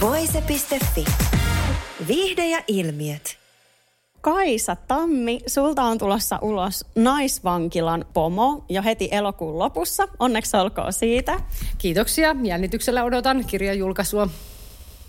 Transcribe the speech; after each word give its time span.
Voise.fi. 0.00 1.04
Viihde 2.08 2.46
ja 2.46 2.58
ilmiöt. 2.68 3.36
Kaisa 4.20 4.76
Tammi, 4.76 5.40
sulta 5.46 5.82
on 5.82 5.98
tulossa 5.98 6.38
ulos 6.42 6.84
naisvankilan 6.94 8.04
pomo 8.12 8.64
jo 8.68 8.82
heti 8.82 9.08
elokuun 9.12 9.58
lopussa. 9.58 10.08
Onneksi 10.18 10.56
olkoon 10.56 10.92
siitä. 10.92 11.40
Kiitoksia. 11.78 12.36
Jännityksellä 12.42 13.04
odotan 13.04 13.44
kirjan 13.46 13.78
julkaisua. 13.78 14.28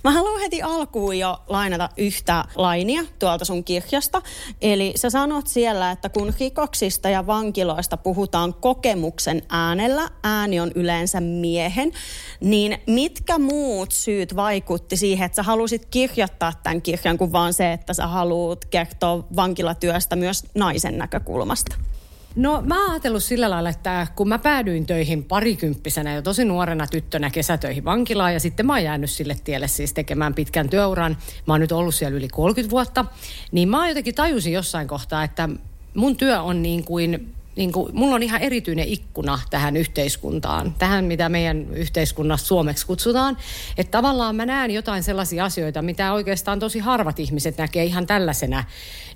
Mä 0.03 0.11
haluan 0.11 0.39
heti 0.39 0.61
alkuun 0.61 1.19
jo 1.19 1.37
lainata 1.47 1.89
yhtä 1.97 2.45
lainia 2.55 3.03
tuolta 3.19 3.45
sun 3.45 3.63
kirjasta. 3.63 4.21
Eli 4.61 4.93
sä 4.95 5.09
sanot 5.09 5.47
siellä, 5.47 5.91
että 5.91 6.09
kun 6.09 6.33
rikoksista 6.39 7.09
ja 7.09 7.27
vankiloista 7.27 7.97
puhutaan 7.97 8.53
kokemuksen 8.53 9.41
äänellä, 9.49 10.09
ääni 10.23 10.59
on 10.59 10.71
yleensä 10.75 11.21
miehen, 11.21 11.91
niin 12.39 12.77
mitkä 12.87 13.39
muut 13.39 13.91
syyt 13.91 14.35
vaikutti 14.35 14.97
siihen, 14.97 15.25
että 15.25 15.35
sä 15.35 15.43
halusit 15.43 15.85
kirjoittaa 15.85 16.53
tämän 16.63 16.81
kirjan 16.81 17.17
kuin 17.17 17.31
vaan 17.31 17.53
se, 17.53 17.73
että 17.73 17.93
sä 17.93 18.07
haluat 18.07 18.65
kertoa 18.65 19.27
vankilatyöstä 19.35 20.15
myös 20.15 20.43
naisen 20.55 20.97
näkökulmasta? 20.97 21.90
No 22.35 22.61
mä 22.65 22.81
oon 22.81 22.91
ajatellut 22.91 23.23
sillä 23.23 23.49
lailla, 23.49 23.69
että 23.69 24.07
kun 24.15 24.27
mä 24.27 24.39
päädyin 24.39 24.85
töihin 24.85 25.23
parikymppisenä 25.23 26.15
jo 26.15 26.21
tosi 26.21 26.45
nuorena 26.45 26.87
tyttönä 26.87 27.29
kesätöihin 27.29 27.85
vankilaan 27.85 28.33
ja 28.33 28.39
sitten 28.39 28.65
mä 28.65 28.73
oon 28.73 28.83
jäänyt 28.83 29.09
sille 29.09 29.35
tielle 29.43 29.67
siis 29.67 29.93
tekemään 29.93 30.33
pitkän 30.33 30.69
työuran. 30.69 31.17
Mä 31.47 31.53
oon 31.53 31.61
nyt 31.61 31.71
ollut 31.71 31.95
siellä 31.95 32.17
yli 32.17 32.27
30 32.27 32.71
vuotta. 32.71 33.05
Niin 33.51 33.69
mä 33.69 33.87
jotenkin 33.87 34.15
tajusin 34.15 34.53
jossain 34.53 34.87
kohtaa, 34.87 35.23
että 35.23 35.49
mun 35.95 36.17
työ 36.17 36.41
on 36.41 36.61
niin 36.61 36.83
kuin 36.83 37.33
niin 37.61 37.71
kuin, 37.71 37.95
mulla 37.95 38.15
on 38.15 38.23
ihan 38.23 38.41
erityinen 38.41 38.87
ikkuna 38.87 39.39
tähän 39.49 39.77
yhteiskuntaan, 39.77 40.75
tähän 40.79 41.05
mitä 41.05 41.29
meidän 41.29 41.73
yhteiskunnassa 41.73 42.47
suomeksi 42.47 42.85
kutsutaan. 42.85 43.37
Että 43.77 43.91
tavallaan 43.91 44.35
mä 44.35 44.45
näen 44.45 44.71
jotain 44.71 45.03
sellaisia 45.03 45.45
asioita, 45.45 45.81
mitä 45.81 46.13
oikeastaan 46.13 46.59
tosi 46.59 46.79
harvat 46.79 47.19
ihmiset 47.19 47.57
näkee 47.57 47.83
ihan 47.83 48.07
tällaisena 48.07 48.63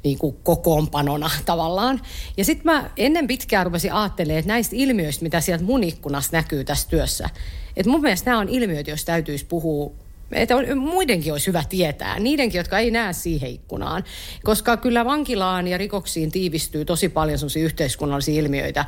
niin 0.04 0.18
kuin 0.18 0.36
kokoonpanona 0.44 1.30
tavallaan. 1.46 2.02
Ja 2.38 2.46
sitten 2.46 2.74
mä 2.74 2.90
ennen 2.98 3.28
pitkään 3.28 3.66
rupesin 3.66 3.94
ajattelemaan, 3.94 4.40
että 4.40 4.52
näistä 4.52 4.76
ilmiöistä, 4.76 5.24
mitä 5.24 5.42
sieltä 5.42 5.64
mun 5.64 5.84
ikkunassa 5.84 6.38
näkyy 6.38 6.64
tässä 6.64 6.90
työssä, 6.90 7.30
että 7.78 7.92
mun 7.92 8.02
mielestä 8.02 8.32
nämä 8.32 8.42
on 8.42 8.50
ilmiöitä, 8.50 8.92
jos 8.92 9.06
täytyisi 9.06 9.46
puhua 9.46 10.05
että 10.32 10.76
muidenkin 10.76 11.32
olisi 11.32 11.48
hyvä 11.48 11.64
tietää, 11.70 12.20
niidenkin, 12.20 12.60
jotka 12.60 12.80
ei 12.80 12.92
näe 12.92 13.14
siihen 13.14 13.50
ikkunaan. 13.50 14.04
Koska 14.44 14.78
kyllä 14.78 15.06
vankilaan 15.06 15.68
ja 15.68 15.78
rikoksiin 15.78 16.32
tiivistyy 16.32 16.86
tosi 16.86 17.10
paljon 17.10 17.40
sellaisia 17.40 17.64
yhteiskunnallisia 17.64 18.40
ilmiöitä. 18.40 18.86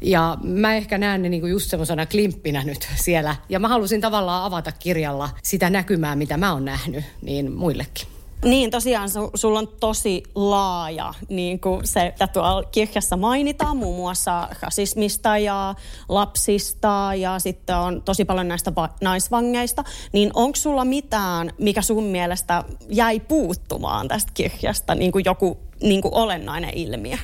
Ja 0.00 0.38
mä 0.42 0.76
ehkä 0.76 0.98
näen 0.98 1.22
ne 1.22 1.28
niinku 1.28 1.46
just 1.46 1.70
semmoisena 1.70 2.06
klimppinä 2.06 2.64
nyt 2.64 2.88
siellä. 2.94 3.36
Ja 3.48 3.58
mä 3.58 3.68
halusin 3.68 4.00
tavallaan 4.00 4.44
avata 4.44 4.72
kirjalla 4.72 5.30
sitä 5.42 5.70
näkymää, 5.70 6.16
mitä 6.16 6.36
mä 6.36 6.52
oon 6.52 6.64
nähnyt, 6.64 7.04
niin 7.22 7.52
muillekin. 7.52 8.15
Niin, 8.44 8.70
tosiaan 8.70 9.08
su, 9.08 9.30
sulla 9.34 9.58
on 9.58 9.68
tosi 9.80 10.22
laaja, 10.34 11.14
niin 11.28 11.60
kuin 11.60 11.86
se, 11.86 12.06
että 12.06 12.26
tuolla 12.26 12.62
kirjassa 12.62 13.16
mainitaan 13.16 13.76
muun 13.76 13.96
muassa 13.96 14.48
rasismista 14.62 15.38
ja 15.38 15.74
lapsista 16.08 17.10
ja 17.16 17.38
sitten 17.38 17.76
on 17.76 18.02
tosi 18.02 18.24
paljon 18.24 18.48
näistä 18.48 18.74
va- 18.74 18.94
naisvangeista. 19.00 19.84
Niin 20.12 20.30
onko 20.34 20.56
sulla 20.56 20.84
mitään, 20.84 21.50
mikä 21.58 21.82
sun 21.82 22.04
mielestä 22.04 22.64
jäi 22.88 23.20
puuttumaan 23.20 24.08
tästä 24.08 24.32
kirjasta, 24.34 24.94
niin 24.94 25.12
kuin 25.12 25.24
joku 25.24 25.58
niin 25.82 26.02
kuin 26.02 26.14
olennainen 26.14 26.70
ilmiö? 26.74 27.16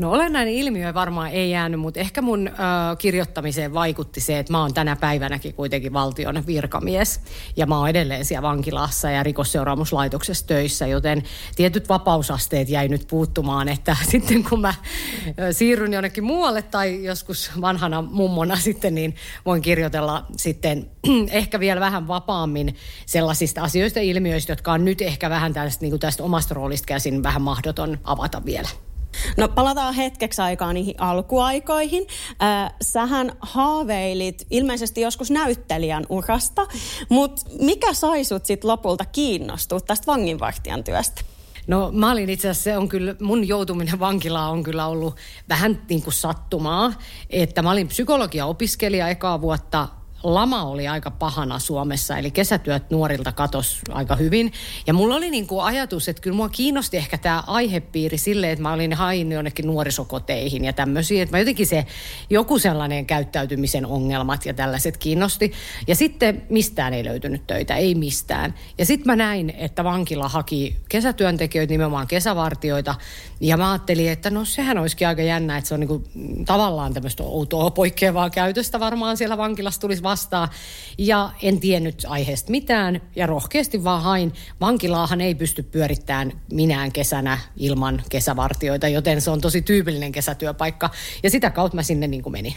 No 0.00 0.12
olennainen 0.12 0.54
ilmiö 0.54 0.94
varmaan 0.94 1.30
ei 1.30 1.50
jäänyt, 1.50 1.80
mutta 1.80 2.00
ehkä 2.00 2.22
mun 2.22 2.48
ö, 2.48 2.52
kirjoittamiseen 2.98 3.74
vaikutti 3.74 4.20
se, 4.20 4.38
että 4.38 4.52
mä 4.52 4.60
oon 4.60 4.74
tänä 4.74 4.96
päivänäkin 4.96 5.54
kuitenkin 5.54 5.92
valtion 5.92 6.46
virkamies. 6.46 7.20
Ja 7.56 7.66
mä 7.66 7.78
oon 7.78 7.88
edelleen 7.88 8.24
siellä 8.24 8.48
vankilassa 8.48 9.10
ja 9.10 9.22
rikosseuraamuslaitoksessa 9.22 10.46
töissä, 10.46 10.86
joten 10.86 11.22
tietyt 11.56 11.88
vapausasteet 11.88 12.68
jäi 12.68 12.88
nyt 12.88 13.06
puuttumaan, 13.10 13.68
että 13.68 13.96
sitten 14.10 14.44
kun 14.44 14.60
mä 14.60 14.74
siirryn 15.50 15.92
jonnekin 15.92 16.24
muualle 16.24 16.62
tai 16.62 17.04
joskus 17.04 17.50
vanhana 17.60 18.02
mummona 18.02 18.56
sitten, 18.56 18.94
niin 18.94 19.14
voin 19.46 19.62
kirjoitella 19.62 20.26
sitten 20.36 20.90
ehkä 21.30 21.60
vielä 21.60 21.80
vähän 21.80 22.08
vapaammin 22.08 22.76
sellaisista 23.06 23.62
asioista 23.62 23.98
ja 23.98 24.02
ilmiöistä, 24.02 24.52
jotka 24.52 24.72
on 24.72 24.84
nyt 24.84 25.02
ehkä 25.02 25.30
vähän 25.30 25.52
tästä, 25.52 25.84
niin 25.84 26.00
tästä 26.00 26.22
omasta 26.22 26.54
roolista 26.54 26.86
käsin 26.86 27.22
vähän 27.22 27.42
mahdoton 27.42 27.98
avata 28.04 28.44
vielä. 28.44 28.68
No 29.36 29.48
palataan 29.48 29.94
hetkeksi 29.94 30.42
aikaa 30.42 30.72
niihin 30.72 30.94
alkuaikoihin. 30.98 32.06
Äh, 32.42 32.72
sähän 32.82 33.32
haaveilit 33.40 34.46
ilmeisesti 34.50 35.00
joskus 35.00 35.30
näyttelijän 35.30 36.06
urasta, 36.08 36.66
mutta 37.08 37.42
mikä 37.60 37.92
sai 37.92 38.24
sut 38.24 38.46
sit 38.46 38.64
lopulta 38.64 39.04
kiinnostua 39.04 39.80
tästä 39.80 40.06
vanginvartijan 40.06 40.84
työstä? 40.84 41.22
No 41.66 41.90
mä 41.92 42.12
olin 42.12 42.30
itse 42.30 42.48
asiassa, 42.48 42.64
se 42.64 42.76
on 42.76 42.88
kyllä, 42.88 43.14
mun 43.20 43.48
joutuminen 43.48 44.00
vankilaan 44.00 44.50
on 44.50 44.62
kyllä 44.62 44.86
ollut 44.86 45.16
vähän 45.48 45.82
niin 45.88 46.02
kuin 46.02 46.14
sattumaa, 46.14 46.92
että 47.30 47.62
mä 47.62 47.70
olin 47.70 47.88
psykologia-opiskelija 47.88 49.08
ekaa 49.08 49.40
vuotta 49.40 49.88
lama 50.22 50.62
oli 50.62 50.88
aika 50.88 51.10
pahana 51.10 51.58
Suomessa, 51.58 52.18
eli 52.18 52.30
kesätyöt 52.30 52.90
nuorilta 52.90 53.32
katos 53.32 53.80
aika 53.90 54.16
hyvin. 54.16 54.52
Ja 54.86 54.92
mulla 54.92 55.14
oli 55.14 55.30
niin 55.30 55.46
kuin 55.46 55.64
ajatus, 55.64 56.08
että 56.08 56.22
kyllä 56.22 56.36
mua 56.36 56.48
kiinnosti 56.48 56.96
ehkä 56.96 57.18
tämä 57.18 57.42
aihepiiri 57.46 58.18
silleen, 58.18 58.52
että 58.52 58.62
mä 58.62 58.72
olin 58.72 58.92
hain 58.92 59.32
jonnekin 59.32 59.66
nuorisokoteihin 59.66 60.64
ja 60.64 60.72
tämmöisiä. 60.72 61.22
Että 61.22 61.36
mä 61.36 61.38
jotenkin 61.38 61.66
se 61.66 61.86
joku 62.30 62.58
sellainen 62.58 63.06
käyttäytymisen 63.06 63.86
ongelmat 63.86 64.46
ja 64.46 64.54
tällaiset 64.54 64.96
kiinnosti. 64.96 65.52
Ja 65.86 65.94
sitten 65.94 66.42
mistään 66.50 66.94
ei 66.94 67.04
löytynyt 67.04 67.46
töitä, 67.46 67.76
ei 67.76 67.94
mistään. 67.94 68.54
Ja 68.78 68.86
sitten 68.86 69.06
mä 69.06 69.16
näin, 69.16 69.54
että 69.56 69.84
vankila 69.84 70.28
haki 70.28 70.76
kesätyöntekijöitä, 70.88 71.72
nimenomaan 71.72 72.06
kesävartioita. 72.06 72.94
Ja 73.40 73.56
mä 73.56 73.70
ajattelin, 73.70 74.10
että 74.10 74.30
no 74.30 74.44
sehän 74.44 74.78
olisikin 74.78 75.08
aika 75.08 75.22
jännä, 75.22 75.56
että 75.56 75.68
se 75.68 75.74
on 75.74 75.80
niin 75.80 75.88
kuin 75.88 76.04
tavallaan 76.46 76.94
tämmöistä 76.94 77.22
outoa 77.22 77.70
poikkeavaa 77.70 78.30
käytöstä 78.30 78.80
varmaan 78.80 79.16
siellä 79.16 79.36
vankilassa 79.36 79.80
tulisi 79.80 80.02
vastaan. 80.10 80.48
Ja 80.98 81.30
en 81.42 81.60
tiennyt 81.60 82.06
aiheesta 82.08 82.50
mitään 82.50 83.00
ja 83.16 83.26
rohkeasti 83.26 83.84
vaan 83.84 84.02
hain. 84.02 84.32
Vankilaahan 84.60 85.20
ei 85.20 85.34
pysty 85.34 85.62
pyörittämään 85.62 86.32
minään 86.52 86.92
kesänä 86.92 87.38
ilman 87.56 88.02
kesävartioita, 88.08 88.88
joten 88.88 89.20
se 89.20 89.30
on 89.30 89.40
tosi 89.40 89.62
tyypillinen 89.62 90.12
kesätyöpaikka. 90.12 90.90
Ja 91.22 91.30
sitä 91.30 91.50
kautta 91.50 91.76
mä 91.76 91.82
sinne 91.82 92.06
niin 92.06 92.22
kuin 92.22 92.32
menin. 92.32 92.54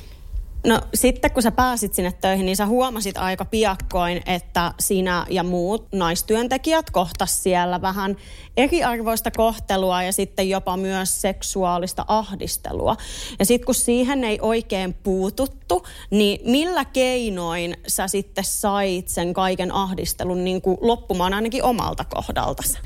No 0.67 0.81
sitten 0.93 1.31
kun 1.31 1.43
sä 1.43 1.51
pääsit 1.51 1.93
sinne 1.93 2.11
töihin, 2.21 2.45
niin 2.45 2.55
sä 2.55 2.65
huomasit 2.65 3.17
aika 3.17 3.45
piakkoin, 3.45 4.21
että 4.25 4.73
sinä 4.79 5.25
ja 5.29 5.43
muut 5.43 5.87
naistyöntekijät 5.91 6.91
kohtas 6.91 7.43
siellä 7.43 7.81
vähän 7.81 8.15
eriarvoista 8.57 9.31
kohtelua 9.31 10.03
ja 10.03 10.13
sitten 10.13 10.49
jopa 10.49 10.77
myös 10.77 11.21
seksuaalista 11.21 12.05
ahdistelua. 12.07 12.97
Ja 13.39 13.45
sitten 13.45 13.65
kun 13.65 13.75
siihen 13.75 14.23
ei 14.23 14.39
oikein 14.41 14.93
puututtu, 14.93 15.85
niin 16.09 16.51
millä 16.51 16.85
keinoin 16.85 17.77
sä 17.87 18.07
sitten 18.07 18.43
sait 18.43 19.07
sen 19.07 19.33
kaiken 19.33 19.71
ahdistelun 19.71 20.43
niin 20.43 20.61
kuin 20.61 20.77
loppumaan 20.81 21.33
ainakin 21.33 21.63
omalta 21.63 22.05
kohdaltasi? 22.05 22.77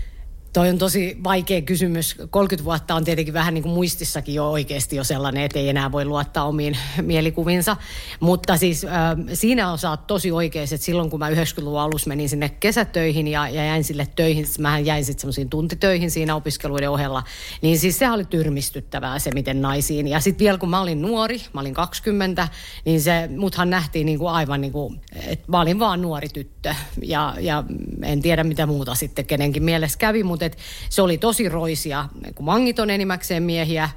Toi 0.57 0.69
on 0.69 0.77
tosi 0.77 1.17
vaikea 1.23 1.61
kysymys. 1.61 2.15
30 2.29 2.65
vuotta 2.65 2.95
on 2.95 3.03
tietenkin 3.03 3.33
vähän 3.33 3.53
niin 3.53 3.61
kuin 3.63 3.73
muistissakin 3.73 4.35
jo 4.35 4.51
oikeasti 4.51 4.95
jo 4.95 5.03
sellainen, 5.03 5.43
että 5.43 5.59
ei 5.59 5.69
enää 5.69 5.91
voi 5.91 6.05
luottaa 6.05 6.45
omiin 6.45 6.77
mielikuvinsa. 7.01 7.77
Mutta 8.19 8.57
siis 8.57 8.85
äh, 8.85 8.91
siinä 9.33 9.71
on 9.71 9.77
saat 9.77 10.07
tosi 10.07 10.31
oikeassa, 10.31 10.75
että 10.75 10.85
silloin 10.85 11.09
kun 11.09 11.19
mä 11.19 11.29
90-luvun 11.29 11.79
alussa 11.79 12.07
menin 12.07 12.29
sinne 12.29 12.49
kesätöihin 12.49 13.27
ja, 13.27 13.49
ja 13.49 13.65
jäin 13.65 13.83
sille 13.83 14.07
töihin, 14.15 14.45
siis 14.45 14.59
mähän 14.59 14.85
jäin 14.85 15.05
sitten 15.05 15.21
semmoisiin 15.21 15.49
tuntitöihin 15.49 16.11
siinä 16.11 16.35
opiskeluiden 16.35 16.89
ohella, 16.89 17.23
niin 17.61 17.79
siis 17.79 17.99
se 17.99 18.09
oli 18.11 18.25
tyrmistyttävää 18.25 19.19
se, 19.19 19.31
miten 19.33 19.61
naisiin. 19.61 20.07
Ja 20.07 20.19
sitten 20.19 20.45
vielä 20.45 20.57
kun 20.57 20.69
mä 20.69 20.81
olin 20.81 21.01
nuori, 21.01 21.41
mä 21.53 21.61
olin 21.61 21.73
20, 21.73 22.47
niin 22.85 23.01
se, 23.01 23.29
muthan 23.37 23.69
nähtiin 23.69 24.05
niin 24.05 24.19
kuin 24.19 24.31
aivan 24.31 24.61
niin 24.61 24.73
kuin, 24.73 25.01
että 25.27 25.45
mä 25.47 25.61
olin 25.61 25.79
vaan 25.79 26.01
nuori 26.01 26.29
tyttö. 26.29 26.75
Ja, 27.03 27.35
ja 27.39 27.63
en 28.03 28.21
tiedä 28.21 28.43
mitä 28.43 28.65
muuta 28.65 28.95
sitten 28.95 29.25
kenenkin 29.25 29.63
mielessä 29.63 29.97
kävi, 29.97 30.23
mutta 30.23 30.46
et 30.47 30.57
se 30.89 31.01
oli 31.01 31.17
tosi 31.17 31.49
roisia. 31.49 32.05
Kun 32.35 32.45
mangit 32.45 32.79
on 32.79 32.89
enimmäkseen 32.89 33.43
miehiä, 33.43 33.89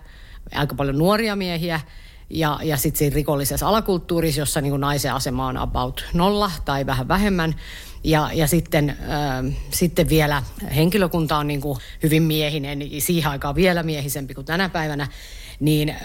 aika 0.54 0.74
paljon 0.74 0.98
nuoria 0.98 1.36
miehiä, 1.36 1.80
ja, 2.30 2.58
ja 2.62 2.76
sitten 2.76 2.98
siinä 2.98 3.14
rikollisessa 3.14 3.68
alakulttuurissa, 3.68 4.40
jossa 4.40 4.60
niin 4.60 4.80
naisen 4.80 5.14
asema 5.14 5.46
on 5.46 5.56
about 5.56 6.04
nolla 6.14 6.50
tai 6.64 6.86
vähän 6.86 7.08
vähemmän, 7.08 7.54
Ja, 8.04 8.30
ja 8.34 8.46
sitten, 8.46 8.90
äh, 8.90 9.54
sitten 9.70 10.08
vielä 10.08 10.42
henkilökunta 10.76 11.36
on 11.36 11.46
niin 11.46 11.60
kuin 11.60 11.78
hyvin 12.02 12.22
miehinen, 12.22 12.80
siihen 12.98 13.30
aikaan 13.30 13.54
vielä 13.54 13.82
miehisempi 13.82 14.34
kuin 14.34 14.44
tänä 14.44 14.68
päivänä 14.68 15.08
niin 15.60 15.88
äh, 15.88 15.96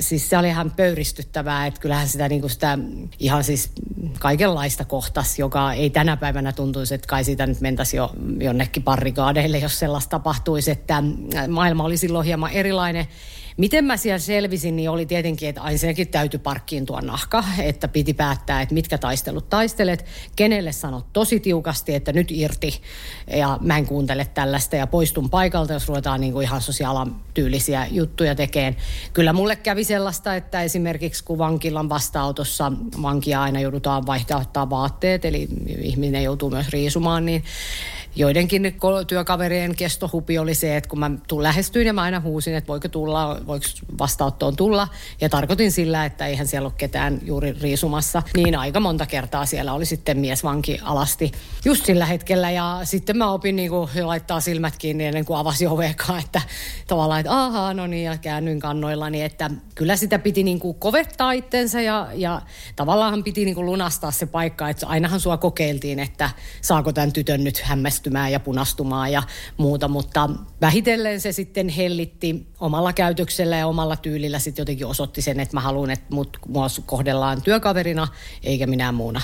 siis 0.00 0.30
se 0.30 0.38
oli 0.38 0.48
ihan 0.48 0.70
pöyristyttävää, 0.70 1.66
että 1.66 1.80
kyllähän 1.80 2.08
sitä, 2.08 2.28
niin 2.28 2.40
kuin 2.40 2.50
sitä 2.50 2.78
ihan 3.18 3.44
siis 3.44 3.70
kaikenlaista 4.18 4.84
kohtas, 4.84 5.38
joka 5.38 5.72
ei 5.72 5.90
tänä 5.90 6.16
päivänä 6.16 6.52
tuntuisi, 6.52 6.94
että 6.94 7.06
kai 7.06 7.24
siitä 7.24 7.46
nyt 7.46 7.60
mentäisi 7.60 7.96
jo 7.96 8.12
jonnekin 8.40 8.82
parrikaadeille, 8.82 9.58
jos 9.58 9.78
sellaista 9.78 10.10
tapahtuisi, 10.10 10.70
että 10.70 11.02
maailma 11.48 11.84
oli 11.84 11.96
silloin 11.96 12.26
hieman 12.26 12.52
erilainen. 12.52 13.06
Miten 13.58 13.84
mä 13.84 13.96
siellä 13.96 14.18
selvisin, 14.18 14.76
niin 14.76 14.90
oli 14.90 15.06
tietenkin, 15.06 15.48
että 15.48 15.60
ensinnäkin 15.70 16.08
täytyy 16.08 16.40
parkkiin 16.40 16.86
tuo 16.86 17.00
nahka, 17.00 17.44
että 17.58 17.88
piti 17.88 18.14
päättää, 18.14 18.62
että 18.62 18.74
mitkä 18.74 18.98
taistelut 18.98 19.48
taistelet, 19.48 20.04
kenelle 20.36 20.72
sanot 20.72 21.06
tosi 21.12 21.40
tiukasti, 21.40 21.94
että 21.94 22.12
nyt 22.12 22.30
irti 22.30 22.80
ja 23.36 23.58
mä 23.60 23.78
en 23.78 23.86
kuuntele 23.86 24.26
tällaista 24.34 24.76
ja 24.76 24.86
poistun 24.86 25.30
paikalta, 25.30 25.72
jos 25.72 25.88
ruvetaan 25.88 26.20
niin 26.20 26.32
kuin 26.32 26.44
ihan 26.44 26.60
sosiaalan 26.60 27.16
tyylisiä 27.34 27.86
juttuja 27.90 28.34
tekemään. 28.34 28.76
Kyllä 29.12 29.32
mulle 29.32 29.56
kävi 29.56 29.84
sellaista, 29.84 30.34
että 30.34 30.62
esimerkiksi 30.62 31.24
kun 31.24 31.38
vankilan 31.38 31.88
vastaanotossa 31.88 32.72
vankia 33.02 33.42
aina 33.42 33.60
joudutaan 33.60 34.06
vaihtaa 34.06 34.70
vaatteet, 34.70 35.24
eli 35.24 35.48
ihminen 35.78 36.22
joutuu 36.22 36.50
myös 36.50 36.68
riisumaan, 36.68 37.26
niin 37.26 37.44
joidenkin 38.18 38.74
työkaverien 39.06 39.76
kestohupi 39.76 40.38
oli 40.38 40.54
se, 40.54 40.76
että 40.76 40.90
kun 40.90 40.98
mä 40.98 41.10
lähestyin 41.38 41.86
ja 41.86 41.92
mä 41.92 42.02
aina 42.02 42.20
huusin, 42.20 42.54
että 42.54 42.68
voiko 42.68 42.88
tulla, 42.88 43.40
voiko 43.46 43.66
vastaanottoon 43.98 44.56
tulla. 44.56 44.88
Ja 45.20 45.28
tarkoitin 45.28 45.72
sillä, 45.72 46.04
että 46.04 46.26
eihän 46.26 46.46
siellä 46.46 46.66
ole 46.66 46.72
ketään 46.76 47.20
juuri 47.22 47.52
riisumassa. 47.60 48.22
Niin 48.36 48.56
aika 48.56 48.80
monta 48.80 49.06
kertaa 49.06 49.46
siellä 49.46 49.72
oli 49.72 49.86
sitten 49.86 50.18
miesvanki 50.18 50.78
alasti 50.82 51.32
just 51.64 51.86
sillä 51.86 52.06
hetkellä. 52.06 52.50
Ja 52.50 52.80
sitten 52.84 53.16
mä 53.16 53.32
opin 53.32 53.56
niin 53.56 53.70
kuin, 53.70 53.88
laittaa 54.02 54.40
silmät 54.40 54.74
kiinni 54.78 55.06
ennen 55.06 55.24
kuin 55.24 55.38
avasi 55.38 55.66
oveekaan, 55.66 56.20
että 56.20 56.40
tavallaan, 56.86 57.20
että 57.20 57.44
ahaa, 57.44 57.74
no 57.74 57.86
niin, 57.86 58.04
ja 58.04 58.18
käännyin 58.18 58.60
kannoillani. 58.60 59.22
Että 59.22 59.50
kyllä 59.74 59.96
sitä 59.96 60.18
piti 60.18 60.42
niin 60.42 60.60
kuin 60.60 60.78
kovettaa 60.78 61.32
itsensä 61.32 61.80
ja, 61.80 62.08
ja 62.14 62.42
tavallaan 62.76 63.24
piti 63.24 63.44
niin 63.44 63.54
kuin 63.54 63.66
lunastaa 63.66 64.10
se 64.10 64.26
paikka, 64.26 64.68
että 64.68 64.86
ainahan 64.86 65.20
sua 65.20 65.36
kokeiltiin, 65.36 65.98
että 65.98 66.30
saako 66.60 66.92
tämän 66.92 67.12
tytön 67.12 67.44
nyt 67.44 67.62
hämmästymään 68.08 68.32
ja 68.32 68.40
punastumaan 68.40 69.12
ja 69.12 69.22
muuta, 69.56 69.88
mutta 69.88 70.30
vähitellen 70.60 71.20
se 71.20 71.32
sitten 71.32 71.68
hellitti 71.68 72.46
omalla 72.60 72.92
käytöksellä 72.92 73.56
ja 73.56 73.66
omalla 73.66 73.96
tyylillä 73.96 74.38
sitten 74.38 74.62
jotenkin 74.62 74.86
osoitti 74.86 75.22
sen, 75.22 75.40
että 75.40 75.56
mä 75.56 75.60
haluan, 75.60 75.90
että 75.90 76.14
mut, 76.14 76.36
mua 76.48 76.66
kohdellaan 76.86 77.42
työkaverina 77.42 78.08
eikä 78.42 78.66
minä 78.66 78.92
muuna. 78.92 79.20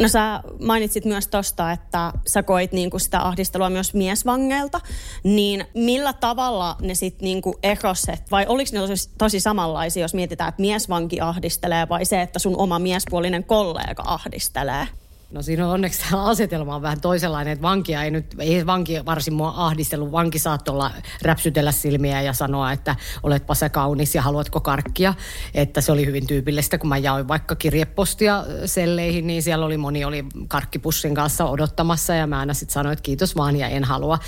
No 0.00 0.08
sä 0.08 0.42
mainitsit 0.60 1.04
myös 1.04 1.28
tosta, 1.28 1.72
että 1.72 2.12
sä 2.26 2.42
koit 2.42 2.72
niinku 2.72 2.98
sitä 2.98 3.20
ahdistelua 3.20 3.70
myös 3.70 3.94
miesvangeilta, 3.94 4.80
niin 5.24 5.64
millä 5.74 6.12
tavalla 6.12 6.76
ne 6.80 6.94
sitten 6.94 7.24
niinku 7.24 7.54
eroset, 7.62 8.30
vai 8.30 8.46
oliko 8.48 8.70
ne 8.72 8.80
tosi, 8.80 9.10
tosi 9.18 9.40
samanlaisia, 9.40 10.02
jos 10.02 10.14
mietitään, 10.14 10.48
että 10.48 10.62
miesvanki 10.62 11.20
ahdistelee 11.20 11.88
vai 11.88 12.04
se, 12.04 12.22
että 12.22 12.38
sun 12.38 12.56
oma 12.56 12.78
miespuolinen 12.78 13.44
kollega 13.44 14.02
ahdistelee? 14.06 15.01
No 15.32 15.42
siinä 15.42 15.66
on 15.66 15.72
onneksi 15.72 16.00
tämä 16.10 16.24
asetelma 16.24 16.74
on 16.74 16.82
vähän 16.82 17.00
toisenlainen, 17.00 17.52
että 17.52 17.62
vankia 17.62 18.02
ei 18.02 18.10
nyt, 18.10 18.34
ei 18.38 18.66
vanki 18.66 19.04
varsin 19.06 19.34
mua 19.34 19.52
ahdistellut. 19.56 20.12
Vanki 20.12 20.38
saattoi 20.38 20.72
olla 20.72 20.90
räpsytellä 21.22 21.72
silmiä 21.72 22.22
ja 22.22 22.32
sanoa, 22.32 22.72
että 22.72 22.96
oletpa 23.22 23.54
sä 23.54 23.68
kaunis 23.68 24.14
ja 24.14 24.22
haluatko 24.22 24.60
karkkia. 24.60 25.14
Että 25.54 25.80
se 25.80 25.92
oli 25.92 26.06
hyvin 26.06 26.26
tyypillistä, 26.26 26.78
kun 26.78 26.88
mä 26.88 26.98
jaoin 26.98 27.28
vaikka 27.28 27.56
kirjepostia 27.56 28.44
selleihin, 28.66 29.26
niin 29.26 29.42
siellä 29.42 29.66
oli 29.66 29.76
moni 29.76 30.04
oli 30.04 30.24
karkkipussin 30.48 31.14
kanssa 31.14 31.44
odottamassa 31.44 32.14
ja 32.14 32.26
mä 32.26 32.38
aina 32.38 32.54
sitten 32.54 32.74
sanoin, 32.74 32.92
että 32.92 33.02
kiitos 33.02 33.36
vaan 33.36 33.56
ja 33.56 33.68
en 33.68 33.84
halua. 33.84 34.18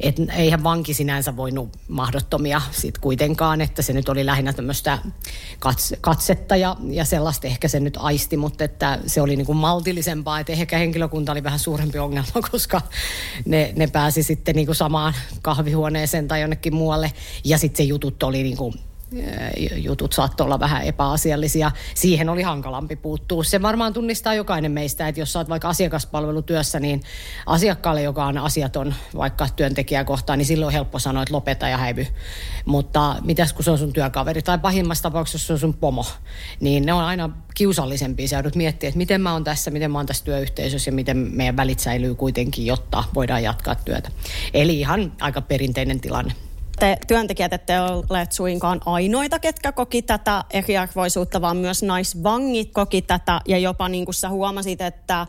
Että 0.00 0.22
eihän 0.36 0.64
vanki 0.64 0.94
sinänsä 0.94 1.36
voinut 1.36 1.76
mahdottomia 1.88 2.62
sitten 2.70 3.00
kuitenkaan, 3.00 3.60
että 3.60 3.82
se 3.82 3.92
nyt 3.92 4.08
oli 4.08 4.26
lähinnä 4.26 4.52
tämmöistä 4.52 4.98
katse, 5.58 5.98
katsetta 6.00 6.56
ja, 6.56 6.76
ja 6.90 7.04
sellaista 7.04 7.46
ehkä 7.46 7.68
se 7.68 7.80
nyt 7.80 7.96
aisti, 8.00 8.36
mutta 8.36 8.64
että 8.64 8.98
se 9.06 9.20
oli 9.20 9.36
niin 9.36 9.46
kuin 9.46 9.58
maltillisempaa, 9.58 10.40
että 10.40 10.53
ehkä 10.60 10.78
henkilökunta 10.78 11.32
oli 11.32 11.42
vähän 11.42 11.58
suurempi 11.58 11.98
ongelma, 11.98 12.42
koska 12.50 12.80
ne, 13.44 13.72
ne 13.76 13.86
pääsi 13.86 14.22
sitten 14.22 14.54
niin 14.54 14.66
kuin 14.66 14.76
samaan 14.76 15.14
kahvihuoneeseen 15.42 16.28
tai 16.28 16.40
jonnekin 16.40 16.74
muualle. 16.74 17.12
Ja 17.44 17.58
sitten 17.58 17.76
se 17.76 17.88
jutut 17.88 18.22
oli 18.22 18.42
niin 18.42 18.56
kuin 18.56 18.74
jutut 19.76 20.12
saattoi 20.12 20.44
olla 20.44 20.60
vähän 20.60 20.82
epäasiallisia. 20.82 21.70
Siihen 21.94 22.28
oli 22.28 22.42
hankalampi 22.42 22.96
puuttua. 22.96 23.44
Se 23.44 23.62
varmaan 23.62 23.92
tunnistaa 23.92 24.34
jokainen 24.34 24.72
meistä, 24.72 25.08
että 25.08 25.20
jos 25.20 25.36
oot 25.36 25.48
vaikka 25.48 25.68
asiakaspalvelutyössä, 25.68 26.80
niin 26.80 27.02
asiakkaalle, 27.46 28.02
joka 28.02 28.24
on 28.24 28.38
asiaton 28.38 28.94
vaikka 29.16 29.48
työntekijä 29.56 30.04
kohtaan, 30.04 30.38
niin 30.38 30.46
silloin 30.46 30.66
on 30.66 30.72
helppo 30.72 30.98
sanoa, 30.98 31.22
että 31.22 31.34
lopeta 31.34 31.68
ja 31.68 31.76
häivy. 31.76 32.06
Mutta 32.64 33.16
mitäs 33.24 33.52
kun 33.52 33.64
se 33.64 33.70
on 33.70 33.78
sun 33.78 33.92
työkaveri 33.92 34.42
tai 34.42 34.58
pahimmassa 34.58 35.02
tapauksessa 35.02 35.46
se 35.46 35.52
on 35.52 35.58
sun 35.58 35.74
pomo, 35.74 36.06
niin 36.60 36.86
ne 36.86 36.92
on 36.92 37.04
aina 37.04 37.30
kiusallisempia. 37.54 38.28
Sä 38.28 38.36
joudut 38.36 38.56
miettiä, 38.56 38.88
että 38.88 38.98
miten 38.98 39.20
mä 39.20 39.32
oon 39.32 39.44
tässä, 39.44 39.70
miten 39.70 39.90
mä 39.90 39.98
oon 39.98 40.06
tässä 40.06 40.24
työyhteisössä 40.24 40.88
ja 40.88 40.94
miten 40.94 41.16
meidän 41.16 41.56
välit 41.56 41.78
säilyy 41.78 42.14
kuitenkin, 42.14 42.66
jotta 42.66 43.04
voidaan 43.14 43.42
jatkaa 43.42 43.74
työtä. 43.74 44.10
Eli 44.54 44.80
ihan 44.80 45.12
aika 45.20 45.40
perinteinen 45.40 46.00
tilanne 46.00 46.32
te 46.84 46.96
työntekijät 47.06 47.52
ette 47.52 47.80
ole 47.80 48.26
suinkaan 48.30 48.80
ainoita, 48.86 49.38
ketkä 49.38 49.72
koki 49.72 50.02
tätä 50.02 50.44
eriarvoisuutta, 50.50 51.40
vaan 51.40 51.56
myös 51.56 51.82
naisvangit 51.82 52.72
koki 52.72 53.02
tätä. 53.02 53.40
Ja 53.48 53.58
jopa 53.58 53.88
niin 53.88 54.04
kuin 54.04 54.14
sä 54.14 54.28
huomasit, 54.28 54.80
että 54.80 55.26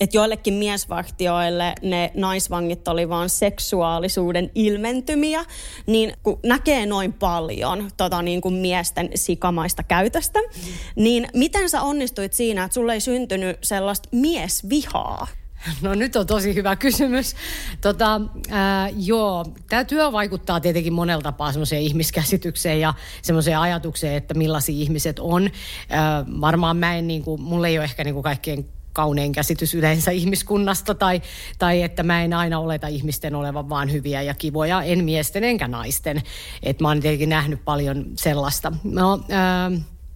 että 0.00 0.16
joillekin 0.16 0.54
miesvartioille 0.54 1.74
ne 1.82 2.12
naisvangit 2.14 2.88
oli 2.88 3.08
vain 3.08 3.28
seksuaalisuuden 3.28 4.50
ilmentymiä, 4.54 5.44
niin 5.86 6.12
kun 6.22 6.40
näkee 6.46 6.86
noin 6.86 7.12
paljon 7.12 7.90
tota 7.96 8.22
niin 8.22 8.40
kuin 8.40 8.54
miesten 8.54 9.10
sikamaista 9.14 9.82
käytöstä, 9.82 10.38
mm. 10.38 10.72
niin 10.96 11.28
miten 11.34 11.70
sä 11.70 11.82
onnistuit 11.82 12.32
siinä, 12.32 12.64
että 12.64 12.74
sulle 12.74 12.92
ei 12.92 13.00
syntynyt 13.00 13.58
sellaista 13.62 14.08
miesvihaa? 14.12 15.26
No 15.82 15.94
nyt 15.94 16.16
on 16.16 16.26
tosi 16.26 16.54
hyvä 16.54 16.76
kysymys. 16.76 17.36
Tota, 17.80 18.20
ää, 18.50 18.88
joo, 18.88 19.46
tämä 19.68 19.84
työ 19.84 20.12
vaikuttaa 20.12 20.60
tietenkin 20.60 20.92
monella 20.92 21.22
tapaa 21.22 21.52
semmoiseen 21.52 21.82
ihmiskäsitykseen 21.82 22.80
ja 22.80 22.94
semmoiseen 23.22 23.58
ajatukseen, 23.58 24.14
että 24.14 24.34
millaisia 24.34 24.74
ihmiset 24.74 25.18
on. 25.18 25.50
Ää, 25.88 26.24
varmaan 26.40 26.76
mä 26.76 26.96
en, 26.96 27.08
niin 27.08 27.22
kuin, 27.22 27.42
mulla 27.42 27.66
ei 27.66 27.78
ole 27.78 27.84
ehkä 27.84 28.04
niin 28.04 28.14
kuin 28.14 28.24
kaikkien 28.24 28.66
kaunein 28.92 29.32
käsitys 29.32 29.74
yleensä 29.74 30.10
ihmiskunnasta 30.10 30.94
tai, 30.94 31.22
tai 31.58 31.82
että 31.82 32.02
mä 32.02 32.22
en 32.22 32.32
aina 32.32 32.58
oleta 32.58 32.86
ihmisten 32.86 33.34
olevan 33.34 33.68
vaan 33.68 33.92
hyviä 33.92 34.22
ja 34.22 34.34
kivoja, 34.34 34.82
en 34.82 35.04
miesten 35.04 35.44
enkä 35.44 35.68
naisten. 35.68 36.22
Et 36.62 36.80
mä 36.80 36.88
oon 36.88 37.00
tietenkin 37.00 37.28
nähnyt 37.28 37.64
paljon 37.64 38.06
sellaista. 38.16 38.72
No, 38.84 39.20
ää, 39.30 39.70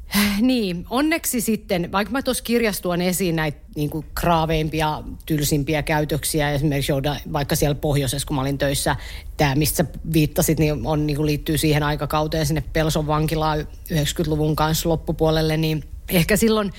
niin, 0.41 0.87
onneksi 0.91 1.41
sitten, 1.41 1.93
vaikka 1.93 2.13
mä 2.13 2.23
tuossa 2.23 2.45
kirjassa 2.45 2.83
tuon 2.83 3.01
esiin 3.01 3.37
näitä 3.37 3.59
niin 3.77 3.91
kuin 3.91 4.07
kraaveimpia, 4.15 5.03
tylsimpiä 5.27 5.83
käytöksiä, 5.83 6.51
esimerkiksi 6.51 6.93
jouda, 6.93 7.17
vaikka 7.33 7.57
siellä 7.57 7.75
pohjoisessa, 7.75 8.27
kun 8.27 8.35
mä 8.35 8.41
olin 8.41 8.59
töissä, 8.59 8.97
tämä, 9.37 9.55
mistä 9.55 9.77
sä 9.77 9.85
viittasit, 10.13 10.59
niin, 10.59 10.87
on, 10.87 11.07
niin 11.07 11.17
kuin 11.17 11.27
liittyy 11.27 11.59
siihen 11.59 11.83
aikakauteen 11.83 12.47
sinne 12.47 12.65
Pelson 12.73 13.07
vankilaan 13.07 13.61
90-luvun 13.93 14.57
kanssa 14.57 14.89
loppupuolelle, 14.89 15.57
niin 15.57 15.85
ehkä 16.09 16.37
silloin 16.37 16.73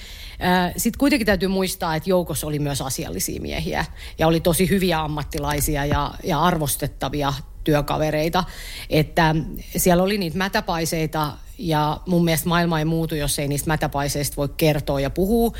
sitten 0.77 0.99
kuitenkin 0.99 1.25
täytyy 1.25 1.49
muistaa, 1.49 1.95
että 1.95 2.09
joukossa 2.09 2.47
oli 2.47 2.59
myös 2.59 2.81
asiallisia 2.81 3.41
miehiä 3.41 3.85
ja 4.17 4.27
oli 4.27 4.39
tosi 4.39 4.69
hyviä 4.69 5.01
ammattilaisia 5.01 5.85
ja, 5.85 6.13
ja 6.23 6.41
arvostettavia 6.41 7.33
työkavereita. 7.63 8.43
Että 8.89 9.35
siellä 9.77 10.03
oli 10.03 10.17
niitä 10.17 10.37
mätäpaiseita 10.37 11.31
ja 11.57 11.99
mun 12.05 12.25
mielestä 12.25 12.49
maailma 12.49 12.79
ei 12.79 12.85
muutu, 12.85 13.15
jos 13.15 13.39
ei 13.39 13.47
niistä 13.47 13.67
mätäpaiseista 13.67 14.35
voi 14.37 14.49
kertoa 14.57 14.99
ja 14.99 15.09
puhua. 15.09 15.51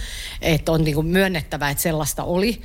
Että 0.41 0.71
on 0.71 0.83
niin 0.83 1.05
myönnettävä, 1.05 1.69
että 1.69 1.83
sellaista 1.83 2.23
oli. 2.23 2.61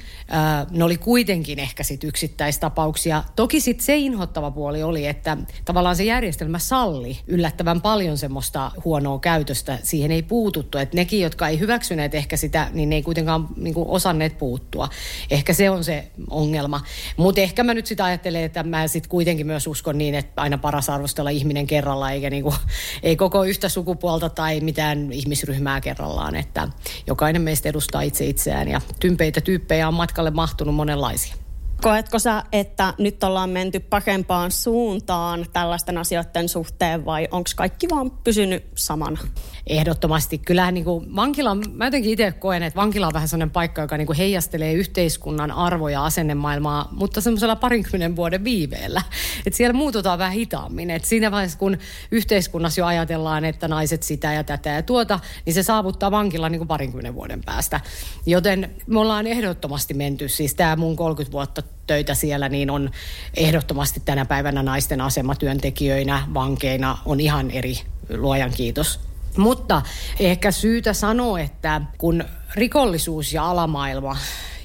ne 0.71 0.85
oli 0.85 0.97
kuitenkin 0.97 1.59
ehkä 1.59 1.83
sit 1.83 2.05
yksittäistapauksia. 2.05 3.25
Toki 3.37 3.61
sitten 3.61 3.87
se 3.87 3.97
inhottava 3.97 4.51
puoli 4.51 4.83
oli, 4.83 5.07
että 5.07 5.37
tavallaan 5.65 5.97
se 5.97 6.05
järjestelmä 6.05 6.59
salli 6.59 7.19
yllättävän 7.27 7.81
paljon 7.81 8.19
semmoista 8.19 8.71
huonoa 8.85 9.19
käytöstä. 9.19 9.79
Siihen 9.83 10.11
ei 10.11 10.23
puututtu. 10.23 10.79
Että 10.79 10.97
nekin, 10.97 11.21
jotka 11.21 11.49
ei 11.49 11.59
hyväksyneet 11.59 12.15
ehkä 12.15 12.37
sitä, 12.37 12.69
niin 12.73 12.91
ne 12.91 12.97
ei 12.97 13.03
kuitenkaan 13.03 13.49
niin 13.57 13.75
osanneet 13.77 14.39
puuttua. 14.39 14.89
Ehkä 15.31 15.53
se 15.53 15.71
on 15.71 15.85
se 15.85 16.11
ongelma. 16.31 16.81
Mutta 17.17 17.41
ehkä 17.41 17.65
mä 17.65 17.75
nyt 17.75 17.87
sitä 17.87 18.05
ajattelen, 18.05 18.45
että 18.45 18.63
mä 18.63 18.89
sitten 18.89 19.11
kuitenkin 19.11 19.47
myös 19.47 19.67
uskon 19.67 19.99
niin, 19.99 20.15
että 20.15 20.43
aina 20.43 20.59
paras 20.59 20.89
arvostella 20.89 21.31
ihminen 21.31 21.67
kerralla, 21.67 22.11
eikä 22.11 22.31
niin 22.31 22.43
kuin, 22.43 22.55
ei 23.03 23.17
koko 23.21 23.45
yhtä 23.45 23.69
sukupuolta 23.69 24.29
tai 24.29 24.61
mitään 24.61 25.13
ihmisryhmää 25.13 25.81
kerrallaan, 25.81 26.37
että 26.37 26.69
jokainen 27.07 27.43
meistä 27.43 27.69
edustaa 27.69 28.03
itse 28.03 28.27
itseään 28.27 28.69
ja 28.69 28.81
tympeitä 29.01 29.41
tyyppejä 29.41 29.89
on 29.89 29.95
matkalle 29.95 30.31
mahtunut 30.31 30.75
monenlaisia. 30.75 31.40
Koetko 31.83 32.19
sä, 32.19 32.43
että 32.53 32.95
nyt 32.99 33.25
ollaan 33.25 33.51
menty 33.51 33.81
parempaan 33.81 34.51
suuntaan 34.51 35.47
tällaisten 35.53 35.99
asioiden 35.99 36.49
suhteen 36.49 37.05
vai 37.05 37.29
onko 37.31 37.51
kaikki 37.57 37.89
vaan 37.91 38.11
pysynyt 38.11 38.65
samana? 38.75 39.19
Ehdottomasti. 39.67 40.39
Kyllähän 40.39 40.75
niin 40.75 40.85
kuin 40.85 41.17
vankila, 41.17 41.55
mä 41.55 41.85
jotenkin 41.85 42.13
itse 42.13 42.33
koen, 42.33 42.63
että 42.63 42.81
vankila 42.81 43.07
on 43.07 43.13
vähän 43.13 43.29
sellainen 43.29 43.51
paikka, 43.51 43.83
joka 43.83 43.97
niin 43.97 44.07
kuin 44.07 44.17
heijastelee 44.17 44.73
yhteiskunnan 44.73 45.51
arvoja, 45.51 46.05
asennemaailmaa, 46.05 46.89
mutta 46.93 47.21
semmoisella 47.21 47.57
parinkymmenen 47.57 48.17
vuoden 48.17 48.45
viiveellä. 48.45 49.03
Että 49.47 49.57
siellä 49.57 49.73
muututaan 49.73 50.19
vähän 50.19 50.33
hitaammin. 50.33 50.91
Että 50.91 51.09
siinä 51.09 51.31
vaiheessa, 51.31 51.59
kun 51.59 51.79
yhteiskunnassa 52.11 52.81
jo 52.81 52.87
ajatellaan, 52.87 53.45
että 53.45 53.69
naiset 53.69 54.03
sitä 54.03 54.33
ja 54.33 54.45
tätä 54.45 54.71
ja 54.71 54.83
tuota, 54.83 55.21
niin 55.47 55.55
se 55.55 55.63
saavuttaa 55.63 56.11
vankila 56.11 56.49
niin 56.49 56.59
kuin 56.59 56.69
parinkymmenen 56.69 57.15
vuoden 57.15 57.41
päästä. 57.45 57.81
Joten 58.27 58.75
me 58.87 59.01
ollaan 59.01 59.27
ehdottomasti 59.27 59.95
menty, 59.95 60.29
siis 60.29 60.55
tämä 60.55 60.77
mun 60.77 60.97
30 60.97 61.33
vuotta 61.33 61.63
töitä 61.87 62.15
siellä, 62.15 62.49
niin 62.49 62.71
on 62.71 62.91
ehdottomasti 63.35 64.03
tänä 64.05 64.25
päivänä 64.25 64.63
naisten 64.63 65.01
asema 65.01 65.35
työntekijöinä, 65.35 66.29
vankeina 66.35 66.99
on 67.05 67.21
ihan 67.21 67.51
eri, 67.51 67.79
luojan 68.17 68.51
kiitos. 68.51 69.01
Mutta 69.37 69.83
ehkä 70.21 70.53
syytä 70.53 70.93
sanoa, 70.93 71.41
että 71.41 71.81
kun 71.99 72.25
rikollisuus 72.55 73.33
ja 73.33 73.51
alamaailma 73.51 74.17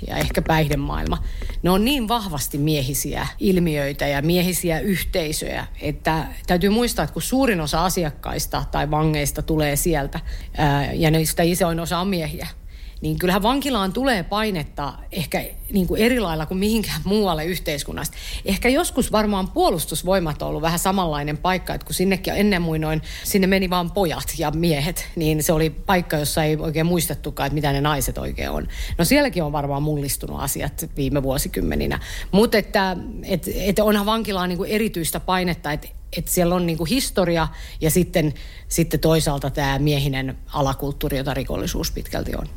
ja 0.08 0.18
ehkä 0.18 0.42
päihdemaailma, 0.42 1.24
ne 1.64 1.70
on 1.70 1.86
niin 1.86 2.08
vahvasti 2.08 2.58
miehisiä 2.58 3.28
ilmiöitä 3.40 4.08
ja 4.08 4.22
miehisiä 4.22 4.80
yhteisöjä, 4.80 5.68
että 5.82 6.26
täytyy 6.48 6.70
muistaa, 6.70 7.04
että 7.04 7.14
kun 7.14 7.22
suurin 7.22 7.62
osa 7.62 7.86
asiakkaista 7.86 8.64
tai 8.72 8.92
vangeista 8.92 9.42
tulee 9.42 9.76
sieltä 9.76 10.20
ja 10.94 11.12
niistä 11.12 11.44
isoin 11.44 11.80
osa 11.80 12.00
on 12.00 12.08
miehiä, 12.08 12.48
niin 13.02 13.20
kyllähän 13.20 13.44
vankilaan 13.44 13.94
tulee 13.94 14.24
painetta 14.24 14.94
ehkä 15.12 15.46
niin 15.74 15.88
kuin 15.88 16.02
eri 16.02 16.20
lailla 16.20 16.46
kuin 16.46 16.58
mihinkään 16.58 17.02
muualle 17.04 17.46
yhteiskunnasta. 17.46 18.18
Ehkä 18.46 18.70
joskus 18.70 19.12
varmaan 19.12 19.52
puolustusvoimat 19.52 20.42
on 20.42 20.48
ollut 20.48 20.62
vähän 20.62 20.80
samanlainen 20.80 21.38
paikka, 21.38 21.74
että 21.74 21.86
kun 21.86 21.94
sinnekin 21.94 22.34
ennen 22.36 22.62
muinoin 22.62 23.02
sinne 23.24 23.48
meni 23.48 23.70
vaan 23.70 23.92
pojat 23.92 24.34
ja 24.38 24.52
miehet, 24.52 25.08
niin 25.16 25.44
se 25.44 25.54
oli 25.54 25.70
paikka, 25.70 26.18
jossa 26.18 26.44
ei 26.44 26.58
oikein 26.58 26.86
muistettukaan, 26.86 27.48
että 27.48 27.54
mitä 27.56 27.72
ne 27.72 27.82
naiset 27.82 28.18
oikein 28.18 28.50
on. 28.50 28.68
No 28.98 29.06
sielläkin 29.06 29.44
on 29.44 29.52
varmaan 29.52 29.84
mullistunut 29.84 30.42
asiat 30.42 30.90
viime 30.96 31.24
vuosikymmeninä. 31.24 32.00
Mutta 32.32 32.58
että 32.58 32.98
et, 33.24 33.50
et 33.56 33.80
onhan 33.80 34.06
vankilaan 34.06 34.50
niin 34.50 34.58
kuin 34.58 34.72
erityistä 34.72 35.20
painetta, 35.20 35.72
että 35.72 35.88
että 36.18 36.32
siellä 36.32 36.56
on 36.56 36.66
niinku 36.66 36.86
historia 36.86 37.48
ja 37.82 37.92
sitten, 37.92 38.34
sitten 38.68 39.00
toisaalta 39.00 39.50
tämä 39.50 39.80
miehinen 39.80 40.38
alakulttuuri, 40.54 41.18
jota 41.18 41.34
rikollisuus 41.34 41.92
pitkälti 41.92 42.32
on. 42.36 42.48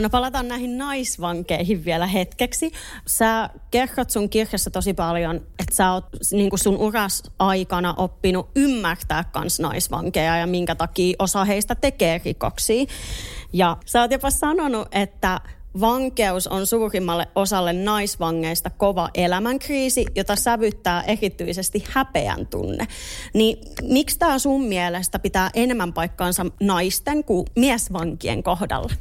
No 0.00 0.10
palataan 0.10 0.48
näihin 0.48 0.78
naisvankeihin 0.78 1.84
vielä 1.84 2.06
hetkeksi. 2.06 2.72
Sä 3.06 3.50
kerrot 3.70 4.10
sun 4.10 4.28
kirjassa 4.28 4.70
tosi 4.70 4.94
paljon, 4.94 5.36
että 5.36 5.74
sä 5.74 5.92
oot 5.92 6.04
niin 6.32 6.58
sun 6.58 6.76
uras 6.76 7.22
aikana 7.38 7.94
oppinut 7.96 8.50
ymmärtää 8.56 9.24
kans 9.24 9.60
naisvankeja 9.60 10.36
ja 10.36 10.46
minkä 10.46 10.74
takia 10.74 11.16
osa 11.18 11.44
heistä 11.44 11.74
tekee 11.74 12.20
rikoksia. 12.24 12.84
Ja 13.52 13.76
sä 13.86 14.00
oot 14.00 14.10
jopa 14.10 14.30
sanonut, 14.30 14.88
että 14.92 15.40
vankeus 15.80 16.46
on 16.46 16.66
suurimmalle 16.66 17.28
osalle 17.34 17.72
naisvangeista 17.72 18.70
kova 18.70 19.10
elämänkriisi, 19.14 20.06
jota 20.14 20.36
sävyttää 20.36 21.02
erityisesti 21.02 21.84
häpeän 21.90 22.46
tunne. 22.46 22.86
Niin 23.34 23.58
miksi 23.82 24.18
tämä 24.18 24.38
sun 24.38 24.64
mielestä 24.64 25.18
pitää 25.18 25.50
enemmän 25.54 25.92
paikkaansa 25.92 26.46
naisten 26.60 27.24
kuin 27.24 27.46
miesvankien 27.56 28.42
kohdalla? 28.42 28.92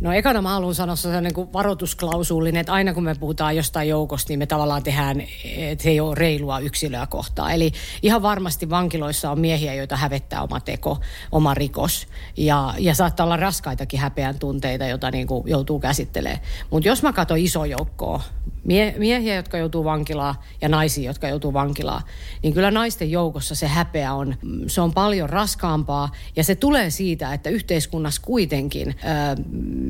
No 0.00 0.12
ekana 0.12 0.42
mä 0.42 0.48
haluan 0.48 0.74
sanoa 0.74 0.96
se 0.96 1.20
niin 1.20 1.34
kuin 1.34 1.52
varoitusklausuulinen, 1.52 2.60
että 2.60 2.72
aina 2.72 2.94
kun 2.94 3.04
me 3.04 3.14
puhutaan 3.14 3.56
jostain 3.56 3.88
joukosta, 3.88 4.28
niin 4.28 4.38
me 4.38 4.46
tavallaan 4.46 4.82
tehdään, 4.82 5.22
että 5.44 5.82
se 5.82 5.90
ei 5.90 6.00
ole 6.00 6.14
reilua 6.14 6.58
yksilöä 6.58 7.06
kohtaan. 7.06 7.52
Eli 7.52 7.72
ihan 8.02 8.22
varmasti 8.22 8.70
vankiloissa 8.70 9.30
on 9.30 9.40
miehiä, 9.40 9.74
joita 9.74 9.96
hävettää 9.96 10.42
oma 10.42 10.60
teko, 10.60 10.98
oma 11.32 11.54
rikos. 11.54 12.06
Ja, 12.36 12.74
ja 12.78 12.94
saattaa 12.94 13.24
olla 13.24 13.36
raskaitakin 13.36 14.00
häpeän 14.00 14.38
tunteita, 14.38 14.86
joita 14.86 15.10
niin 15.10 15.26
kuin 15.26 15.48
joutuu 15.48 15.80
käsittelemään. 15.80 16.42
Mutta 16.70 16.88
jos 16.88 17.02
mä 17.02 17.12
katson 17.12 17.38
iso 17.38 17.64
joukkoa, 17.64 18.22
mie- 18.68 18.94
miehiä, 18.98 19.34
jotka 19.34 19.58
joutuu 19.58 19.84
vankilaan 19.84 20.34
ja 20.60 20.68
naisia, 20.68 21.10
jotka 21.10 21.28
joutuu 21.28 21.52
vankilaan, 21.52 22.02
niin 22.42 22.54
kyllä 22.54 22.70
naisten 22.70 23.10
joukossa 23.10 23.54
se 23.54 23.66
häpeä 23.66 24.14
on, 24.14 24.34
se 24.66 24.80
on 24.80 24.94
paljon 24.94 25.30
raskaampaa. 25.30 26.10
Ja 26.36 26.44
se 26.44 26.54
tulee 26.54 26.90
siitä, 26.90 27.32
että 27.34 27.50
yhteiskunnassa 27.50 28.22
kuitenkin... 28.22 28.94
Ää, 29.04 29.36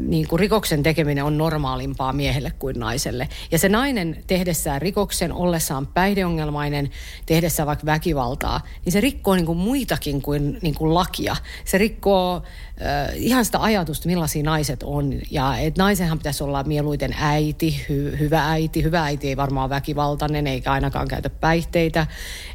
niin 0.08 0.28
kuin 0.28 0.40
rikoksen 0.40 0.82
tekeminen 0.82 1.24
on 1.24 1.38
normaalimpaa 1.38 2.12
miehelle 2.12 2.52
kuin 2.58 2.80
naiselle. 2.80 3.28
Ja 3.50 3.58
se 3.58 3.68
nainen 3.68 4.24
tehdessään 4.26 4.82
rikoksen, 4.82 5.32
ollessaan 5.32 5.86
päihdeongelmainen, 5.86 6.90
tehdessään 7.26 7.66
vaikka 7.66 7.86
väkivaltaa, 7.86 8.60
niin 8.84 8.92
se 8.92 9.00
rikkoo 9.00 9.34
niin 9.34 9.46
kuin 9.46 9.58
muitakin 9.58 10.22
kuin, 10.22 10.58
niin 10.62 10.74
kuin 10.74 10.94
lakia. 10.94 11.36
Se 11.64 11.78
rikkoo 11.78 12.36
äh, 12.36 13.16
ihan 13.16 13.44
sitä 13.44 13.62
ajatusta, 13.62 14.08
millaisia 14.08 14.42
naiset 14.42 14.82
on. 14.82 15.14
Ja 15.30 15.58
et 15.58 15.78
naisenhan 15.78 16.18
pitäisi 16.18 16.44
olla 16.44 16.62
mieluiten 16.62 17.14
äiti, 17.18 17.84
hy, 17.88 18.16
hyvä 18.18 18.50
äiti. 18.50 18.67
Hyvä 18.76 19.04
äiti 19.04 19.28
ei 19.28 19.36
varmaan 19.36 19.70
väkivaltainen 19.70 20.46
eikä 20.46 20.72
ainakaan 20.72 21.08
käytä 21.08 21.30
päihteitä. 21.30 22.06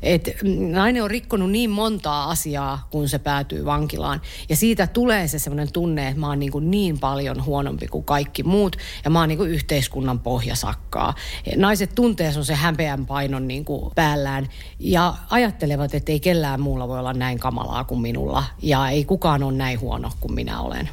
Et 0.01 0.29
nainen 0.71 1.03
on 1.03 1.11
rikkonut 1.11 1.51
niin 1.51 1.69
montaa 1.69 2.29
asiaa, 2.29 2.87
kun 2.91 3.09
se 3.09 3.19
päätyy 3.19 3.65
vankilaan. 3.65 4.21
Ja 4.49 4.55
siitä 4.55 4.87
tulee 4.87 5.27
se 5.27 5.39
sellainen 5.39 5.73
tunne, 5.73 6.07
että 6.07 6.19
mä 6.19 6.27
oon 6.27 6.39
niin, 6.39 6.51
kuin 6.51 6.71
niin 6.71 6.99
paljon 6.99 7.45
huonompi 7.45 7.87
kuin 7.87 8.03
kaikki 8.03 8.43
muut. 8.43 8.77
Ja 9.03 9.09
mä 9.09 9.19
oon 9.19 9.29
niin 9.29 9.37
kuin 9.37 9.49
yhteiskunnan 9.49 10.19
pohjasakkaa. 10.19 11.13
Naiset 11.55 11.95
tuntee 11.95 12.31
sun 12.31 12.45
se 12.45 12.55
häpeän 12.55 13.05
painon 13.05 13.47
niin 13.47 13.65
kuin 13.65 13.91
päällään 13.95 14.49
ja 14.79 15.13
ajattelevat, 15.29 15.93
että 15.93 16.11
ei 16.11 16.19
kellään 16.19 16.61
muulla 16.61 16.87
voi 16.87 16.99
olla 16.99 17.13
näin 17.13 17.39
kamalaa 17.39 17.83
kuin 17.83 18.01
minulla. 18.01 18.43
Ja 18.61 18.89
ei 18.89 19.05
kukaan 19.05 19.43
ole 19.43 19.53
näin 19.53 19.79
huono 19.79 20.11
kuin 20.19 20.33
minä 20.33 20.61
olen. 20.61 20.89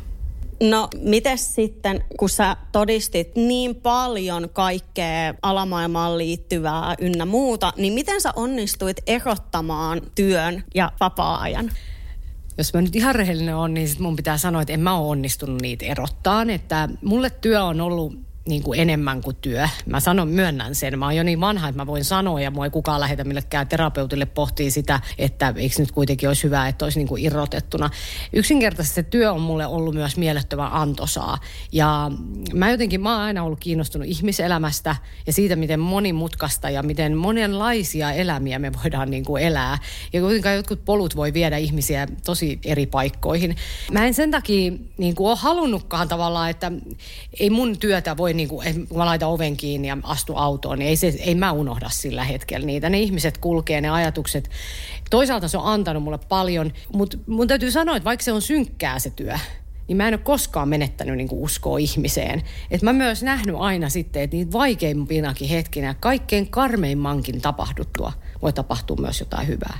No, 0.62 0.88
miten 1.02 1.38
sitten, 1.38 2.04
kun 2.18 2.28
sä 2.28 2.56
todistit 2.72 3.36
niin 3.36 3.74
paljon 3.74 4.48
kaikkea 4.52 5.34
alamaailmaan 5.42 6.18
liittyvää 6.18 6.94
ynnä 7.00 7.24
muuta, 7.24 7.72
niin 7.76 7.92
miten 7.92 8.20
sä 8.20 8.32
onnistuit 8.36 8.96
erottamaan 9.06 10.00
työn 10.14 10.64
ja 10.74 10.92
vapaa-ajan? 11.00 11.70
jos 12.58 12.74
mä 12.74 12.82
nyt 12.82 12.96
ihan 12.96 13.14
rehellinen 13.14 13.56
on, 13.56 13.74
niin 13.74 13.88
sit 13.88 13.98
mun 13.98 14.16
pitää 14.16 14.38
sanoa, 14.38 14.62
että 14.62 14.72
en 14.72 14.80
mä 14.80 14.98
ole 14.98 15.08
onnistunut 15.08 15.62
niitä 15.62 15.86
erottaan. 15.86 16.50
Että 16.50 16.88
mulle 17.02 17.30
työ 17.30 17.64
on 17.64 17.80
ollut 17.80 18.29
niin 18.48 18.62
kuin 18.62 18.80
enemmän 18.80 19.22
kuin 19.22 19.36
työ. 19.40 19.68
Mä 19.86 20.00
sanon, 20.00 20.28
myönnän 20.28 20.74
sen. 20.74 20.98
Mä 20.98 21.04
oon 21.04 21.16
jo 21.16 21.22
niin 21.22 21.40
vanha, 21.40 21.68
että 21.68 21.82
mä 21.82 21.86
voin 21.86 22.04
sanoa 22.04 22.40
ja 22.40 22.50
mua 22.50 22.64
ei 22.64 22.70
kukaan 22.70 23.00
lähetä 23.00 23.24
millekään 23.24 23.68
terapeutille 23.68 24.26
pohtii 24.26 24.70
sitä, 24.70 25.00
että 25.18 25.54
eikö 25.56 25.74
nyt 25.78 25.92
kuitenkin 25.92 26.28
olisi 26.28 26.44
hyvä, 26.44 26.68
että 26.68 26.84
olisi 26.84 26.98
niin 26.98 27.08
kuin 27.08 27.24
irrotettuna. 27.24 27.90
Yksinkertaisesti 28.32 28.94
se 28.94 29.02
työ 29.02 29.32
on 29.32 29.40
mulle 29.40 29.66
ollut 29.66 29.94
myös 29.94 30.16
mielettömän 30.16 30.72
antosaa. 30.72 31.38
Ja 31.72 32.10
mä 32.54 32.70
jotenkin, 32.70 33.00
mä 33.00 33.12
oon 33.12 33.22
aina 33.22 33.44
ollut 33.44 33.60
kiinnostunut 33.60 34.08
ihmiselämästä 34.08 34.96
ja 35.26 35.32
siitä, 35.32 35.56
miten 35.56 35.80
monimutkaista 35.80 36.70
ja 36.70 36.82
miten 36.82 37.16
monenlaisia 37.16 38.12
elämiä 38.12 38.58
me 38.58 38.72
voidaan 38.82 39.10
niin 39.10 39.24
kuin 39.24 39.42
elää. 39.42 39.78
Ja 40.12 40.20
kuitenkaan 40.20 40.56
jotkut 40.56 40.84
polut 40.84 41.16
voi 41.16 41.34
viedä 41.34 41.56
ihmisiä 41.56 42.06
tosi 42.24 42.58
eri 42.64 42.86
paikkoihin. 42.86 43.56
Mä 43.92 44.06
en 44.06 44.14
sen 44.14 44.30
takia 44.30 44.72
niin 44.98 45.14
kuin 45.14 45.28
ole 45.28 45.36
halunnutkaan 45.36 46.08
tavallaan, 46.08 46.50
että 46.50 46.72
ei 47.40 47.50
mun 47.50 47.78
työtä 47.78 48.16
voi 48.16 48.29
niin 48.36 48.48
kuin, 48.48 48.86
kun 48.88 48.98
mä 48.98 49.06
laitan 49.06 49.28
oven 49.28 49.56
kiinni 49.56 49.88
ja 49.88 49.96
astu 50.02 50.36
autoon, 50.36 50.78
niin 50.78 50.88
ei, 50.88 50.96
se, 50.96 51.06
ei 51.18 51.34
mä 51.34 51.52
unohda 51.52 51.88
sillä 51.88 52.24
hetkellä 52.24 52.66
niitä. 52.66 52.90
Ne 52.90 53.00
ihmiset 53.00 53.38
kulkee, 53.38 53.80
ne 53.80 53.90
ajatukset. 53.90 54.50
Toisaalta 55.10 55.48
se 55.48 55.58
on 55.58 55.66
antanut 55.66 56.02
mulle 56.02 56.18
paljon, 56.28 56.72
mutta 56.92 57.18
mun 57.26 57.46
täytyy 57.46 57.70
sanoa, 57.70 57.96
että 57.96 58.04
vaikka 58.04 58.24
se 58.24 58.32
on 58.32 58.42
synkkää 58.42 58.98
se 58.98 59.10
työ, 59.10 59.34
niin 59.88 59.96
mä 59.96 60.08
en 60.08 60.14
ole 60.14 60.20
koskaan 60.24 60.68
menettänyt 60.68 61.16
niin 61.16 61.28
kuin 61.28 61.42
uskoa 61.42 61.78
ihmiseen. 61.78 62.42
Et 62.70 62.82
mä 62.82 62.92
myös 62.92 63.22
nähnyt 63.22 63.56
aina 63.58 63.88
sitten, 63.88 64.22
että 64.22 64.36
niitä 64.36 64.52
vaikeimpinakin 64.52 65.48
hetkinä, 65.48 65.94
kaikkein 66.00 66.50
karmeimmankin 66.50 67.40
tapahduttua, 67.40 68.12
voi 68.42 68.52
tapahtua 68.52 68.96
myös 69.00 69.20
jotain 69.20 69.48
hyvää. 69.48 69.78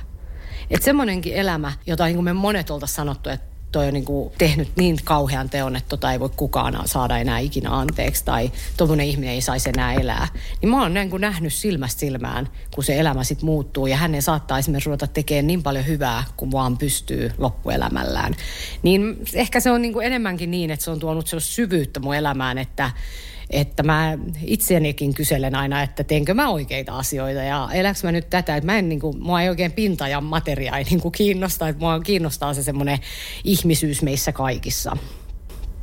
Että 0.69 0.85
semmoinenkin 0.85 1.33
elämä, 1.33 1.73
jota 1.85 2.05
niin 2.05 2.15
kuin 2.15 2.25
me 2.25 2.33
monet 2.33 2.69
oltaisiin 2.69 2.95
sanottu, 2.95 3.29
että 3.29 3.50
toi 3.71 3.87
on 3.87 3.93
niin 3.93 4.05
kuin 4.05 4.33
tehnyt 4.37 4.69
niin 4.75 4.97
kauhean 5.03 5.49
teon, 5.49 5.75
että 5.75 5.89
tota 5.89 6.11
ei 6.11 6.19
voi 6.19 6.29
kukaan 6.35 6.81
saada 6.85 7.17
enää 7.17 7.39
ikinä 7.39 7.69
anteeksi 7.79 8.25
tai 8.25 8.51
tuommoinen 8.77 9.05
ihminen 9.07 9.33
ei 9.33 9.41
saisi 9.41 9.69
enää 9.69 9.93
elää. 9.93 10.27
Niin 10.61 10.69
mä 10.69 10.81
oon 10.81 10.93
niin 10.93 11.09
kuin 11.09 11.21
nähnyt 11.21 11.53
silmästä 11.53 11.99
silmään, 11.99 12.49
kun 12.75 12.83
se 12.83 12.99
elämä 12.99 13.23
sitten 13.23 13.45
muuttuu 13.45 13.87
ja 13.87 13.97
hänen 13.97 14.21
saattaa 14.21 14.57
esimerkiksi 14.59 14.89
ruveta 14.89 15.07
tekemään 15.07 15.47
niin 15.47 15.63
paljon 15.63 15.87
hyvää, 15.87 16.23
kuin 16.37 16.51
vaan 16.51 16.77
pystyy 16.77 17.31
loppuelämällään. 17.37 18.35
Niin 18.83 19.17
ehkä 19.33 19.59
se 19.59 19.71
on 19.71 19.81
niin 19.81 19.93
kuin 19.93 20.05
enemmänkin 20.05 20.51
niin, 20.51 20.71
että 20.71 20.83
se 20.83 20.91
on 20.91 20.99
tuonut 20.99 21.27
sellaista 21.27 21.53
syvyyttä 21.53 21.99
mun 21.99 22.15
elämään, 22.15 22.57
että 22.57 22.91
että 23.51 23.83
mä 23.83 24.17
itseänikin 24.45 25.13
kyselen 25.13 25.55
aina, 25.55 25.81
että 25.81 26.03
teenkö 26.03 26.33
mä 26.33 26.49
oikeita 26.49 26.97
asioita 26.97 27.39
ja 27.39 27.69
eläks 27.73 28.03
mä 28.03 28.11
nyt 28.11 28.29
tätä, 28.29 28.55
että 28.55 28.65
mä 28.65 28.77
en 28.77 28.89
niin 28.89 28.99
kuin, 28.99 29.23
mua 29.23 29.41
ei 29.41 29.49
oikein 29.49 29.71
pinta 29.71 30.07
ja 30.07 30.21
materia 30.21 30.77
ei 30.77 30.83
niin 30.83 31.01
kuin 31.01 31.11
kiinnosta, 31.11 31.67
että 31.67 31.79
mua 31.79 31.99
kiinnostaa 31.99 32.53
se 32.53 32.63
semmoinen 32.63 32.99
ihmisyys 33.43 34.01
meissä 34.01 34.31
kaikissa. 34.31 34.97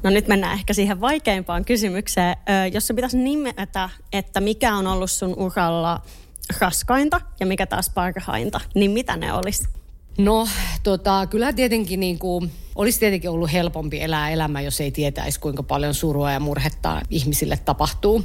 No 0.03 0.11
nyt 0.11 0.29
mennään 0.29 0.55
ehkä 0.55 0.73
siihen 0.73 1.01
vaikeimpaan 1.01 1.65
kysymykseen. 1.65 2.37
Jos 2.73 2.87
se 2.87 2.95
pitäisi 2.95 3.19
nimetä, 3.19 3.89
että 4.13 4.41
mikä 4.41 4.75
on 4.75 4.87
ollut 4.87 5.11
sun 5.11 5.35
uralla 5.37 6.03
raskainta 6.61 7.21
ja 7.41 7.47
mikä 7.47 7.67
taas 7.67 7.91
parhainta, 7.91 8.61
niin 8.75 8.91
mitä 8.91 9.17
ne 9.17 9.33
olisi? 9.33 9.78
No, 10.19 10.49
tota, 10.83 11.27
kyllä 11.27 11.53
tietenkin 11.53 12.01
niin 12.01 12.19
kuin, 12.19 12.51
olisi 12.75 13.01
tietenkin 13.01 13.31
ollut 13.31 13.53
helpompi 13.53 14.01
elää 14.01 14.31
elämä, 14.31 14.61
jos 14.61 14.81
ei 14.81 14.91
tietäisi, 14.91 15.41
kuinka 15.41 15.63
paljon 15.63 15.95
surua 15.95 16.33
ja 16.33 16.41
murhetta 16.41 17.01
ihmisille 17.11 17.57
tapahtuu. 17.57 18.25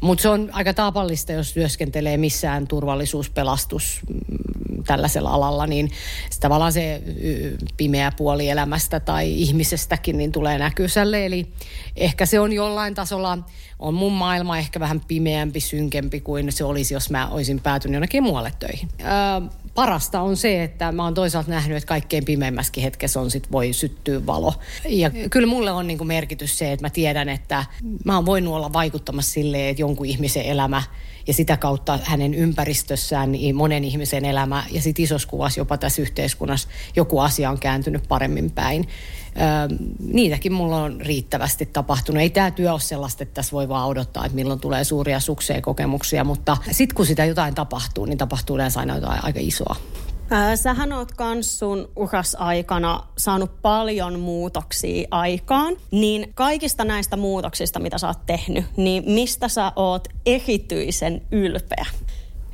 Mutta 0.00 0.22
se 0.22 0.28
on 0.28 0.48
aika 0.52 0.74
taapallista, 0.74 1.32
jos 1.32 1.52
työskentelee 1.52 2.16
missään 2.16 2.66
turvallisuuspelastus 2.68 4.00
mm, 4.08 4.84
tällaisella 4.84 5.30
alalla, 5.30 5.66
niin 5.66 5.90
tavallaan 6.40 6.72
se 6.72 7.02
pimeä 7.76 8.12
puoli 8.16 8.48
elämästä 8.48 9.00
tai 9.00 9.32
ihmisestäkin 9.32 10.18
niin 10.18 10.32
tulee 10.32 10.58
näkysälle. 10.58 11.26
Eli 11.26 11.46
ehkä 11.96 12.26
se 12.26 12.40
on 12.40 12.52
jollain 12.52 12.94
tasolla, 12.94 13.38
on 13.78 13.94
mun 13.94 14.12
maailma 14.12 14.58
ehkä 14.58 14.80
vähän 14.80 15.00
pimeämpi, 15.08 15.60
synkempi 15.60 16.20
kuin 16.20 16.52
se 16.52 16.64
olisi, 16.64 16.94
jos 16.94 17.10
mä 17.10 17.28
olisin 17.28 17.60
päätynyt 17.60 17.94
jonnekin 17.94 18.22
muualle 18.22 18.52
töihin. 18.58 18.88
Öö, 19.00 19.61
parasta 19.74 20.20
on 20.20 20.36
se, 20.36 20.62
että 20.62 20.92
mä 20.92 21.04
oon 21.04 21.14
toisaalta 21.14 21.50
nähnyt, 21.50 21.76
että 21.76 21.88
kaikkein 21.88 22.24
pimeimmässäkin 22.24 22.82
hetkessä 22.82 23.20
on 23.20 23.30
sit 23.30 23.52
voi 23.52 23.72
syttyä 23.72 24.26
valo. 24.26 24.54
Ja 24.88 25.10
kyllä 25.30 25.46
mulle 25.46 25.70
on 25.70 25.86
niinku 25.86 26.04
merkitys 26.04 26.58
se, 26.58 26.72
että 26.72 26.84
mä 26.86 26.90
tiedän, 26.90 27.28
että 27.28 27.64
mä 28.04 28.14
oon 28.14 28.26
voinut 28.26 28.54
olla 28.54 28.72
vaikuttamassa 28.72 29.32
silleen, 29.32 29.70
että 29.70 29.82
jonkun 29.82 30.06
ihmisen 30.06 30.44
elämä 30.44 30.82
ja 31.26 31.34
sitä 31.34 31.56
kautta 31.56 31.98
hänen 32.02 32.34
ympäristössään 32.34 33.32
niin 33.32 33.56
monen 33.56 33.84
ihmisen 33.84 34.24
elämä 34.24 34.64
ja 34.70 34.82
sitten 34.82 35.02
isossa 35.02 35.28
kuvassa 35.28 35.60
jopa 35.60 35.78
tässä 35.78 36.02
yhteiskunnassa 36.02 36.68
joku 36.96 37.18
asia 37.18 37.50
on 37.50 37.58
kääntynyt 37.58 38.08
paremmin 38.08 38.50
päin. 38.50 38.88
Öö, 39.36 39.76
niitäkin 39.98 40.52
mulla 40.52 40.82
on 40.82 41.00
riittävästi 41.00 41.66
tapahtunut. 41.66 42.22
Ei 42.22 42.30
tämä 42.30 42.50
työ 42.50 42.72
ole 42.72 42.80
sellaista, 42.80 43.22
että 43.22 43.34
tässä 43.34 43.52
voi 43.52 43.68
vaan 43.68 43.88
odottaa, 43.88 44.24
että 44.24 44.36
milloin 44.36 44.60
tulee 44.60 44.84
suuria 44.84 45.20
sukseen 45.20 45.62
kokemuksia, 45.62 46.24
mutta 46.24 46.56
sitten 46.70 46.96
kun 46.96 47.06
sitä 47.06 47.24
jotain 47.24 47.54
tapahtuu, 47.54 48.04
niin 48.04 48.18
tapahtuu 48.18 48.56
yleensä 48.56 48.80
aina 48.80 48.94
jotain 48.94 49.24
aika 49.24 49.40
isoa. 49.42 49.76
Sähän 50.54 50.92
oot 50.92 51.12
kans 51.12 51.58
sun 51.58 51.88
urasaikana 51.96 53.06
saanut 53.18 53.62
paljon 53.62 54.20
muutoksia 54.20 55.08
aikaan, 55.10 55.76
niin 55.90 56.32
kaikista 56.34 56.84
näistä 56.84 57.16
muutoksista, 57.16 57.78
mitä 57.78 57.98
sä 57.98 58.06
oot 58.08 58.26
tehnyt, 58.26 58.64
niin 58.76 59.04
mistä 59.06 59.48
sä 59.48 59.72
oot 59.76 60.08
erityisen 60.26 61.22
ylpeä? 61.30 61.86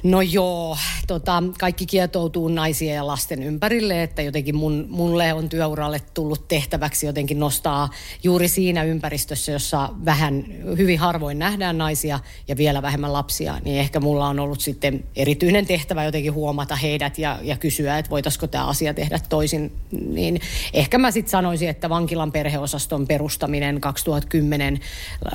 No 0.02 0.20
joo, 0.20 0.76
tota, 1.06 1.42
kaikki 1.58 1.86
kietoutuu 1.86 2.48
naisia 2.48 2.94
ja 2.94 3.06
lasten 3.06 3.42
ympärille, 3.42 4.02
että 4.02 4.22
jotenkin 4.22 4.56
mun, 4.56 4.86
mulle 4.88 5.32
on 5.32 5.48
työuralle 5.48 6.00
tullut 6.14 6.48
tehtäväksi 6.48 7.06
jotenkin 7.06 7.40
nostaa 7.40 7.90
juuri 8.22 8.48
siinä 8.48 8.82
ympäristössä, 8.82 9.52
jossa 9.52 9.88
vähän, 10.04 10.44
hyvin 10.76 10.98
harvoin 10.98 11.38
nähdään 11.38 11.78
naisia 11.78 12.20
ja 12.48 12.56
vielä 12.56 12.82
vähemmän 12.82 13.12
lapsia, 13.12 13.58
niin 13.64 13.80
ehkä 13.80 14.00
mulla 14.00 14.28
on 14.28 14.40
ollut 14.40 14.60
sitten 14.60 15.04
erityinen 15.16 15.66
tehtävä 15.66 16.04
jotenkin 16.04 16.34
huomata 16.34 16.76
heidät 16.76 17.18
ja, 17.18 17.38
ja 17.42 17.56
kysyä, 17.56 17.98
että 17.98 18.10
voitaisiko 18.10 18.46
tämä 18.46 18.66
asia 18.66 18.94
tehdä 18.94 19.18
toisin. 19.28 19.72
Niin 19.90 20.40
ehkä 20.72 20.98
mä 20.98 21.10
sitten 21.10 21.30
sanoisin, 21.30 21.68
että 21.68 21.88
vankilan 21.88 22.32
perheosaston 22.32 23.06
perustaminen 23.06 23.80
2010 23.80 24.80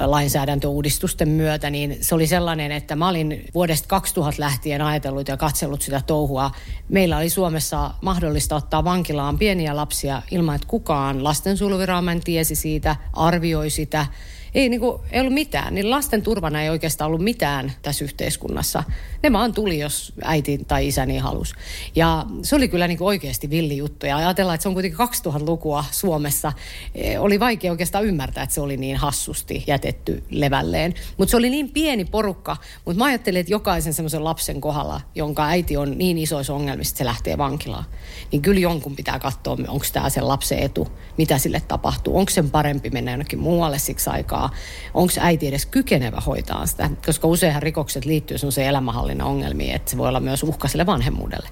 lainsäädäntöuudistusten 0.06 1.30
myötä, 1.30 1.70
niin 1.70 1.98
se 2.02 2.16
oli 2.16 2.28
sellainen, 2.28 2.72
että 2.72 2.96
mä 2.96 3.10
olin 3.10 3.46
vuodesta 3.54 3.88
2000 3.88 4.42
lähtien 4.42 4.53
lähtien 4.54 4.82
ajatellut 4.82 5.28
ja 5.28 5.38
katsellut 5.38 5.82
sitä 5.82 6.02
touhua. 6.08 6.52
Meillä 6.90 7.18
oli 7.18 7.30
Suomessa 7.30 7.92
mahdollista 8.02 8.56
ottaa 8.56 8.84
vankilaan 8.84 9.38
pieniä 9.38 9.76
lapsia 9.76 10.22
ilman, 10.32 10.56
että 10.56 10.68
kukaan 10.68 11.24
lastensuojeluviranomainen 11.24 12.24
tiesi 12.24 12.56
siitä, 12.56 12.96
arvioi 13.14 13.70
sitä– 13.70 14.06
ei, 14.56 14.70
niin 14.70 14.80
kuin, 14.80 15.02
ei 15.12 15.20
ollut 15.20 15.34
mitään. 15.34 15.76
Niin 15.76 15.90
lasten 15.90 16.22
turvana 16.22 16.62
ei 16.62 16.70
oikeastaan 16.70 17.08
ollut 17.08 17.22
mitään 17.22 17.72
tässä 17.82 18.06
yhteiskunnassa. 18.06 18.84
Ne 19.24 19.32
vaan 19.32 19.54
tuli, 19.54 19.80
jos 19.80 20.14
äiti 20.24 20.58
tai 20.68 20.88
isä 20.88 21.06
niin 21.06 21.22
halusi. 21.22 21.54
Ja 21.96 22.26
se 22.42 22.56
oli 22.56 22.68
kyllä 22.68 22.88
niin 22.88 22.98
kuin 22.98 23.08
oikeasti 23.08 23.50
villi 23.50 23.78
juttu. 23.78 24.06
Ja 24.06 24.18
ajatellaan, 24.18 24.56
että 24.56 24.64
se 24.64 24.68
on 24.70 24.74
kuitenkin 24.74 25.00
2000-lukua 25.00 25.86
Suomessa. 25.92 26.54
E, 26.96 27.20
oli 27.20 27.40
vaikea 27.40 27.72
oikeastaan 27.72 28.06
ymmärtää, 28.06 28.44
että 28.44 28.54
se 28.54 28.62
oli 28.62 28.78
niin 28.78 28.98
hassusti 28.98 29.64
jätetty 29.68 30.24
levälleen. 30.30 30.94
Mutta 31.18 31.32
se 31.32 31.38
oli 31.38 31.50
niin 31.50 31.70
pieni 31.70 32.06
porukka. 32.06 32.58
Mutta 32.86 33.00
mä 33.00 33.06
ajattelin, 33.06 33.40
että 33.40 33.54
jokaisen 33.54 33.94
semmoisen 33.94 34.24
lapsen 34.24 34.62
kohdalla, 34.62 35.02
jonka 35.16 35.46
äiti 35.46 35.78
on 35.78 35.98
niin 35.98 36.18
isoissa 36.18 36.54
ongelmissa, 36.54 36.92
että 36.92 36.98
se 36.98 37.06
lähtee 37.06 37.38
vankilaan, 37.38 37.86
niin 38.32 38.42
kyllä 38.42 38.60
jonkun 38.60 38.96
pitää 38.96 39.20
katsoa, 39.20 39.58
onko 39.68 39.86
tämä 39.94 40.10
sen 40.10 40.28
lapsen 40.28 40.60
etu, 40.60 40.88
mitä 41.18 41.38
sille 41.38 41.62
tapahtuu. 41.68 42.18
Onko 42.18 42.30
sen 42.30 42.52
parempi 42.52 42.90
mennä 42.90 43.12
jonnekin 43.12 43.40
muualle 43.40 43.80
siksi 43.80 44.10
aikaa 44.10 44.43
hoitaa. 44.44 44.94
Onko 44.94 45.14
äiti 45.20 45.48
edes 45.48 45.66
kykenevä 45.66 46.22
hoitaa 46.26 46.66
sitä? 46.66 46.90
Koska 47.06 47.28
useinhan 47.28 47.64
rikokset 47.64 48.06
liittyy 48.06 48.38
sellaiseen 48.38 48.68
elämänhallinnan 48.68 49.28
ongelmiin, 49.28 49.76
että 49.76 49.92
se 49.92 49.98
voi 49.98 50.08
olla 50.08 50.20
myös 50.20 50.44
uhka 50.44 50.68
sille 50.68 50.86
vanhemmuudelle. 50.86 51.50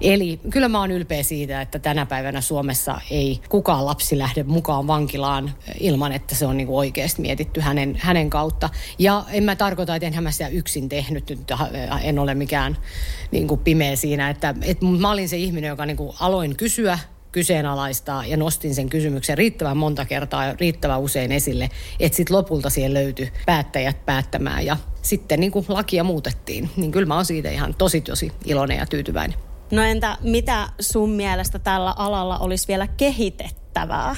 Eli 0.00 0.40
kyllä 0.50 0.68
mä 0.68 0.80
oon 0.80 0.90
ylpeä 0.90 1.22
siitä, 1.22 1.60
että 1.60 1.78
tänä 1.78 2.06
päivänä 2.06 2.40
Suomessa 2.40 3.00
ei 3.10 3.40
kukaan 3.48 3.86
lapsi 3.86 4.18
lähde 4.18 4.42
mukaan 4.42 4.86
vankilaan 4.86 5.54
ilman, 5.80 6.12
että 6.12 6.34
se 6.34 6.46
on 6.46 6.56
niin 6.56 6.68
oikeasti 6.68 7.22
mietitty 7.22 7.60
hänen, 7.60 7.96
hänen 7.98 8.30
kautta. 8.30 8.70
Ja 8.98 9.24
en 9.30 9.44
mä 9.44 9.56
tarkoita, 9.56 9.96
että 9.96 10.06
enhän 10.06 10.24
mä 10.24 10.30
sitä 10.30 10.48
yksin 10.48 10.88
tehnyt, 10.88 11.30
nyt 11.30 11.52
en 12.02 12.18
ole 12.18 12.34
mikään 12.34 12.76
niin 13.30 13.48
kuin 13.48 13.60
pimeä 13.60 13.96
siinä, 13.96 14.30
että, 14.30 14.54
että 14.62 14.86
mä 14.86 15.10
olin 15.10 15.28
se 15.28 15.36
ihminen, 15.36 15.68
joka 15.68 15.86
niin 15.86 15.96
kuin 15.96 16.16
aloin 16.20 16.56
kysyä 16.56 16.98
kyseenalaistaa 17.34 18.26
ja 18.26 18.36
nostin 18.36 18.74
sen 18.74 18.88
kysymyksen 18.88 19.38
riittävän 19.38 19.76
monta 19.76 20.04
kertaa 20.04 20.44
ja 20.44 20.54
riittävän 20.60 21.00
usein 21.00 21.32
esille, 21.32 21.70
että 22.00 22.16
sitten 22.16 22.36
lopulta 22.36 22.70
siihen 22.70 22.94
löytyi 22.94 23.32
päättäjät 23.46 24.06
päättämään 24.06 24.66
ja 24.66 24.76
sitten 25.02 25.40
niin 25.40 25.52
kuin 25.52 25.64
lakia 25.68 26.04
muutettiin. 26.04 26.70
Niin 26.76 26.92
kyllä 26.92 27.06
mä 27.06 27.14
oon 27.14 27.24
siitä 27.24 27.50
ihan 27.50 27.74
tosi 27.74 28.00
tosi 28.00 28.32
iloinen 28.44 28.78
ja 28.78 28.86
tyytyväinen. 28.86 29.38
No 29.70 29.82
entä 29.82 30.18
mitä 30.20 30.68
sun 30.80 31.10
mielestä 31.10 31.58
tällä 31.58 31.94
alalla 31.96 32.38
olisi 32.38 32.68
vielä 32.68 32.86
kehitettävää? 32.86 34.16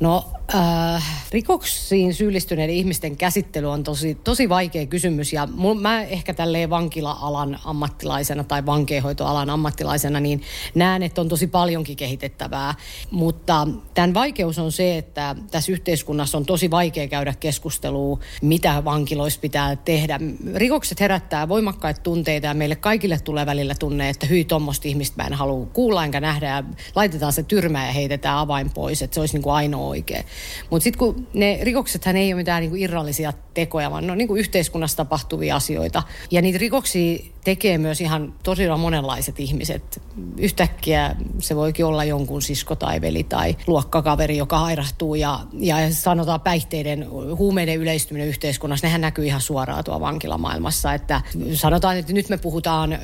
No 0.00 0.24
äh, 0.54 1.24
rikoksiin 1.32 2.14
syyllistyneiden 2.14 2.74
ihmisten 2.74 3.16
käsittely 3.16 3.70
on 3.70 3.84
tosi, 3.84 4.14
tosi 4.14 4.48
vaikea 4.48 4.86
kysymys 4.86 5.32
ja 5.32 5.48
mul, 5.52 5.74
mä 5.74 6.02
ehkä 6.02 6.34
tälleen 6.34 6.70
vankila-alan 6.70 7.58
ammattilaisena 7.64 8.44
tai 8.44 8.66
vankeinhoitoalan 8.66 9.50
ammattilaisena 9.50 10.20
niin 10.20 10.42
näen, 10.74 11.02
että 11.02 11.20
on 11.20 11.28
tosi 11.28 11.46
paljonkin 11.46 11.96
kehitettävää. 11.96 12.74
Mutta 13.10 13.68
tämän 13.94 14.14
vaikeus 14.14 14.58
on 14.58 14.72
se, 14.72 14.98
että 14.98 15.36
tässä 15.50 15.72
yhteiskunnassa 15.72 16.38
on 16.38 16.46
tosi 16.46 16.70
vaikea 16.70 17.08
käydä 17.08 17.34
keskustelua, 17.40 18.18
mitä 18.42 18.84
vankiloissa 18.84 19.40
pitää 19.40 19.76
tehdä. 19.76 20.20
Rikokset 20.54 21.00
herättää 21.00 21.48
voimakkaita 21.48 22.00
tunteita 22.00 22.46
ja 22.46 22.54
meille 22.54 22.76
kaikille 22.76 23.18
tulee 23.18 23.46
välillä 23.46 23.74
tunne, 23.74 24.08
että 24.08 24.26
hyi 24.26 24.44
tuommoista 24.44 24.88
ihmistä 24.88 25.22
mä 25.22 25.26
en 25.26 25.34
halua 25.34 25.66
kuulla 25.66 26.04
enkä 26.04 26.20
nähdä 26.20 26.48
ja 26.48 26.64
laitetaan 26.94 27.32
se 27.32 27.42
tyrmä 27.42 27.86
ja 27.86 27.92
heitetään 27.92 28.38
avain 28.38 28.70
pois, 28.70 29.02
että 29.02 29.14
se 29.14 29.20
olisi 29.20 29.34
niin 29.34 29.42
kuin 29.42 29.54
ainoa 29.54 29.86
oikea. 29.86 30.24
Mutta 30.70 30.84
sitten 30.84 30.98
kun 30.98 31.26
ne 31.34 31.58
rikoksethan 31.62 32.16
ei 32.16 32.32
ole 32.32 32.40
mitään 32.40 32.60
niinku 32.60 32.76
irrallisia 32.76 33.32
tekoja, 33.54 33.90
vaan 33.90 34.06
ne 34.06 34.12
on 34.12 34.18
niinku 34.18 34.36
yhteiskunnassa 34.36 34.96
tapahtuvia 34.96 35.56
asioita. 35.56 36.02
Ja 36.30 36.42
niitä 36.42 36.58
rikoksia 36.58 37.18
tekee 37.44 37.78
myös 37.78 38.00
ihan 38.00 38.34
tosiaan 38.42 38.80
monenlaiset 38.80 39.40
ihmiset. 39.40 40.02
Yhtäkkiä 40.38 41.16
se 41.38 41.56
voikin 41.56 41.84
olla 41.84 42.04
jonkun 42.04 42.42
sisko 42.42 42.76
tai 42.76 43.00
veli 43.00 43.24
tai 43.24 43.56
luokkakaveri, 43.66 44.36
joka 44.36 44.58
hairahtuu 44.58 45.14
ja, 45.14 45.40
ja 45.52 45.76
sanotaan 45.90 46.40
päihteiden, 46.40 47.06
huumeiden 47.10 47.76
yleistyminen 47.76 48.28
yhteiskunnassa, 48.28 48.86
nehän 48.86 49.00
näkyy 49.00 49.26
ihan 49.26 49.40
suoraan 49.40 49.84
tuolla 49.84 50.00
vankilamaailmassa. 50.00 50.94
Että 50.94 51.20
sanotaan, 51.54 51.96
että 51.96 52.12
nyt 52.12 52.28
me 52.28 52.36
puhutaan... 52.36 52.92
Ö, 52.92 52.98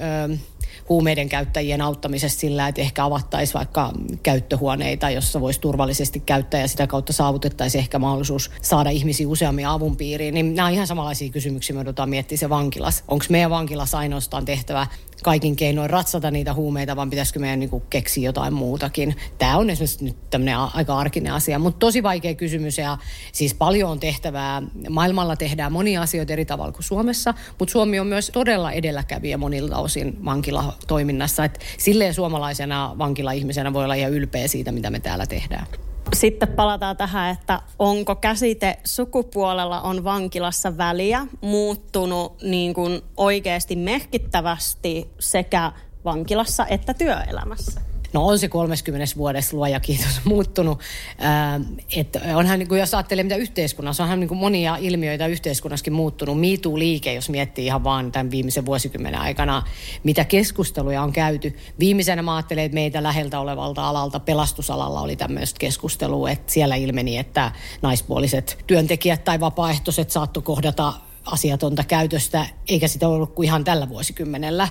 huumeiden 0.90 1.28
käyttäjien 1.28 1.80
auttamisesta 1.80 2.40
sillä, 2.40 2.68
että 2.68 2.80
ehkä 2.80 3.04
avattaisiin 3.04 3.54
vaikka 3.54 3.92
käyttöhuoneita, 4.22 5.10
jossa 5.10 5.40
voisi 5.40 5.60
turvallisesti 5.60 6.20
käyttää 6.20 6.60
ja 6.60 6.68
sitä 6.68 6.86
kautta 6.86 7.12
saavutettaisiin 7.12 7.80
ehkä 7.80 7.98
mahdollisuus 7.98 8.50
saada 8.62 8.90
ihmisiä 8.90 9.28
useammin 9.28 9.66
avun 9.66 9.96
piiriin. 9.96 10.34
Niin 10.34 10.54
nämä 10.54 10.66
on 10.66 10.74
ihan 10.74 10.86
samanlaisia 10.86 11.30
kysymyksiä, 11.30 11.74
me 11.74 11.78
joudutaan 11.78 12.10
miettiä 12.10 12.38
se 12.38 12.48
vankilas. 12.48 13.04
Onko 13.08 13.24
meidän 13.28 13.50
vankilas 13.50 13.94
ainoastaan 13.94 14.44
tehtävä 14.44 14.86
kaikin 15.22 15.56
keinoin 15.56 15.90
ratsata 15.90 16.30
niitä 16.30 16.54
huumeita, 16.54 16.96
vaan 16.96 17.10
pitäisikö 17.10 17.38
meidän 17.38 17.60
niin 17.60 17.70
kuin, 17.70 17.82
keksiä 17.90 18.24
jotain 18.24 18.54
muutakin. 18.54 19.16
Tämä 19.38 19.56
on 19.56 19.70
esimerkiksi 19.70 20.04
nyt 20.04 20.30
tämmöinen 20.30 20.56
aika 20.56 20.98
arkinen 20.98 21.32
asia, 21.32 21.58
mutta 21.58 21.78
tosi 21.78 22.02
vaikea 22.02 22.34
kysymys 22.34 22.78
ja 22.78 22.98
siis 23.32 23.54
paljon 23.54 23.90
on 23.90 24.00
tehtävää. 24.00 24.62
Maailmalla 24.90 25.36
tehdään 25.36 25.72
monia 25.72 26.02
asioita 26.02 26.32
eri 26.32 26.44
tavalla 26.44 26.72
kuin 26.72 26.84
Suomessa, 26.84 27.34
mutta 27.58 27.72
Suomi 27.72 28.00
on 28.00 28.06
myös 28.06 28.30
todella 28.34 28.72
edelläkävijä 28.72 29.38
monilta 29.38 29.78
osin 29.78 30.24
vankilatoiminnassa. 30.24 31.44
Et 31.44 31.60
silleen 31.78 32.14
suomalaisena 32.14 32.94
vankila-ihmisenä 32.98 33.72
voi 33.72 33.84
olla 33.84 33.94
ihan 33.94 34.12
ylpeä 34.12 34.48
siitä, 34.48 34.72
mitä 34.72 34.90
me 34.90 35.00
täällä 35.00 35.26
tehdään. 35.26 35.66
Sitten 36.14 36.48
palataan 36.48 36.96
tähän, 36.96 37.30
että 37.30 37.62
onko 37.78 38.14
käsite 38.14 38.78
sukupuolella 38.84 39.80
on 39.80 40.04
vankilassa 40.04 40.76
väliä 40.78 41.26
muuttunut 41.40 42.42
niin 42.42 42.74
kuin 42.74 43.02
oikeasti 43.16 43.76
merkittävästi 43.76 45.10
sekä 45.18 45.72
vankilassa 46.04 46.66
että 46.66 46.94
työelämässä? 46.94 47.89
No 48.12 48.26
on 48.26 48.38
se 48.38 48.48
30 48.48 49.16
vuodessa 49.16 49.56
luoja 49.56 49.80
kiitos 49.80 50.20
muuttunut. 50.24 50.80
Ää, 51.18 51.60
että 51.96 52.20
onhan, 52.36 52.58
niin 52.58 52.68
kuin 52.68 52.80
jos 52.80 52.94
ajattelee 52.94 53.24
mitä 53.24 53.36
yhteiskunnassa, 53.36 54.02
onhan 54.02 54.20
niin 54.20 54.28
kuin 54.28 54.38
monia 54.38 54.76
ilmiöitä 54.76 55.26
yhteiskunnassakin 55.26 55.92
muuttunut. 55.92 56.40
MeToo-liike, 56.40 57.14
jos 57.14 57.28
miettii 57.28 57.66
ihan 57.66 57.84
vaan 57.84 58.12
tämän 58.12 58.30
viimeisen 58.30 58.66
vuosikymmenen 58.66 59.20
aikana, 59.20 59.62
mitä 60.04 60.24
keskusteluja 60.24 61.02
on 61.02 61.12
käyty. 61.12 61.56
Viimeisenä 61.78 62.22
mä 62.22 62.36
ajattelen, 62.36 62.64
että 62.64 62.74
meitä 62.74 63.02
läheltä 63.02 63.40
olevalta 63.40 63.88
alalta, 63.88 64.20
pelastusalalla 64.20 65.00
oli 65.00 65.16
tämmöistä 65.16 65.58
keskustelua, 65.58 66.30
että 66.30 66.52
siellä 66.52 66.74
ilmeni, 66.74 67.18
että 67.18 67.52
naispuoliset 67.82 68.58
työntekijät 68.66 69.24
tai 69.24 69.40
vapaaehtoiset 69.40 70.10
saattoi 70.10 70.42
kohdata 70.42 70.92
asiatonta 71.24 71.84
käytöstä, 71.84 72.46
eikä 72.68 72.88
sitä 72.88 73.08
ollut 73.08 73.34
kuin 73.34 73.46
ihan 73.46 73.64
tällä 73.64 73.88
vuosikymmenellä. 73.88 74.68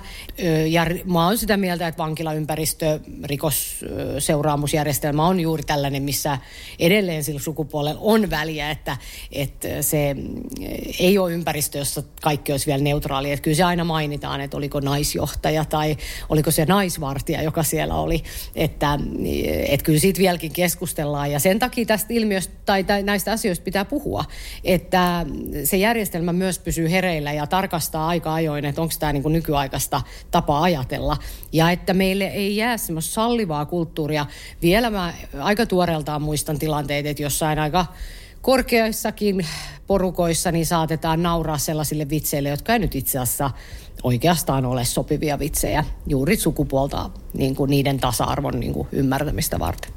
Ja 0.68 0.86
mä 1.04 1.26
oon 1.26 1.38
sitä 1.38 1.56
mieltä, 1.56 1.88
että 1.88 2.02
vankilaympäristö, 2.02 3.00
rikosseuraamusjärjestelmä 3.24 5.26
on 5.26 5.40
juuri 5.40 5.62
tällainen, 5.62 6.02
missä 6.02 6.38
edelleen 6.78 7.24
sillä 7.24 7.40
sukupuolella 7.40 8.00
on 8.02 8.30
väliä, 8.30 8.70
että, 8.70 8.96
että 9.32 9.82
se 9.82 10.16
ei 10.98 11.18
ole 11.18 11.32
ympäristö, 11.32 11.78
jossa 11.78 12.02
kaikki 12.22 12.52
olisi 12.52 12.66
vielä 12.66 12.82
neutraali. 12.82 13.32
Että 13.32 13.42
kyllä 13.42 13.56
se 13.56 13.64
aina 13.64 13.84
mainitaan, 13.84 14.40
että 14.40 14.56
oliko 14.56 14.80
naisjohtaja 14.80 15.64
tai 15.64 15.96
oliko 16.28 16.50
se 16.50 16.64
naisvartija, 16.64 17.42
joka 17.42 17.62
siellä 17.62 17.94
oli. 17.94 18.22
Että, 18.54 18.98
että 19.68 19.84
kyllä 19.84 20.00
siitä 20.00 20.18
vieläkin 20.18 20.52
keskustellaan 20.52 21.30
ja 21.30 21.38
sen 21.38 21.58
takia 21.58 21.86
tästä 21.86 22.14
ilmiöstä 22.14 22.54
tai 22.66 22.84
näistä 23.02 23.32
asioista 23.32 23.64
pitää 23.64 23.84
puhua, 23.84 24.24
että 24.64 25.26
se 25.64 25.76
järjestelmä 25.76 26.32
myös 26.40 26.58
pysyy 26.58 26.90
hereillä 26.90 27.32
ja 27.32 27.46
tarkastaa 27.46 28.08
aika 28.08 28.34
ajoin, 28.34 28.64
että 28.64 28.82
onko 28.82 28.94
tämä 28.98 29.12
niin 29.12 29.22
kuin 29.22 29.32
nykyaikaista 29.32 30.02
tapaa 30.30 30.62
ajatella. 30.62 31.16
Ja 31.52 31.70
että 31.70 31.94
meille 31.94 32.24
ei 32.24 32.56
jää 32.56 32.76
semmoista 32.76 33.14
sallivaa 33.14 33.66
kulttuuria. 33.66 34.26
Vielä 34.62 34.90
mä 34.90 35.14
aika 35.38 35.66
tuoreeltaan 35.66 36.22
muistan 36.22 36.58
tilanteet, 36.58 37.06
että 37.06 37.22
jossain 37.22 37.58
aika 37.58 37.86
korkeissakin 38.42 39.46
porukoissa 39.86 40.52
niin 40.52 40.66
saatetaan 40.66 41.22
nauraa 41.22 41.58
sellaisille 41.58 42.08
vitseille, 42.10 42.48
jotka 42.48 42.72
ei 42.72 42.78
nyt 42.78 42.94
itse 42.94 43.18
asiassa 43.18 43.50
oikeastaan 44.02 44.66
ole 44.66 44.84
sopivia 44.84 45.38
vitsejä 45.38 45.84
juuri 46.06 46.36
sukupuolta 46.36 47.10
niin 47.34 47.54
kuin 47.54 47.70
niiden 47.70 48.00
tasa-arvon 48.00 48.60
niin 48.60 48.72
kuin 48.72 48.88
ymmärtämistä 48.92 49.58
varten. 49.58 49.92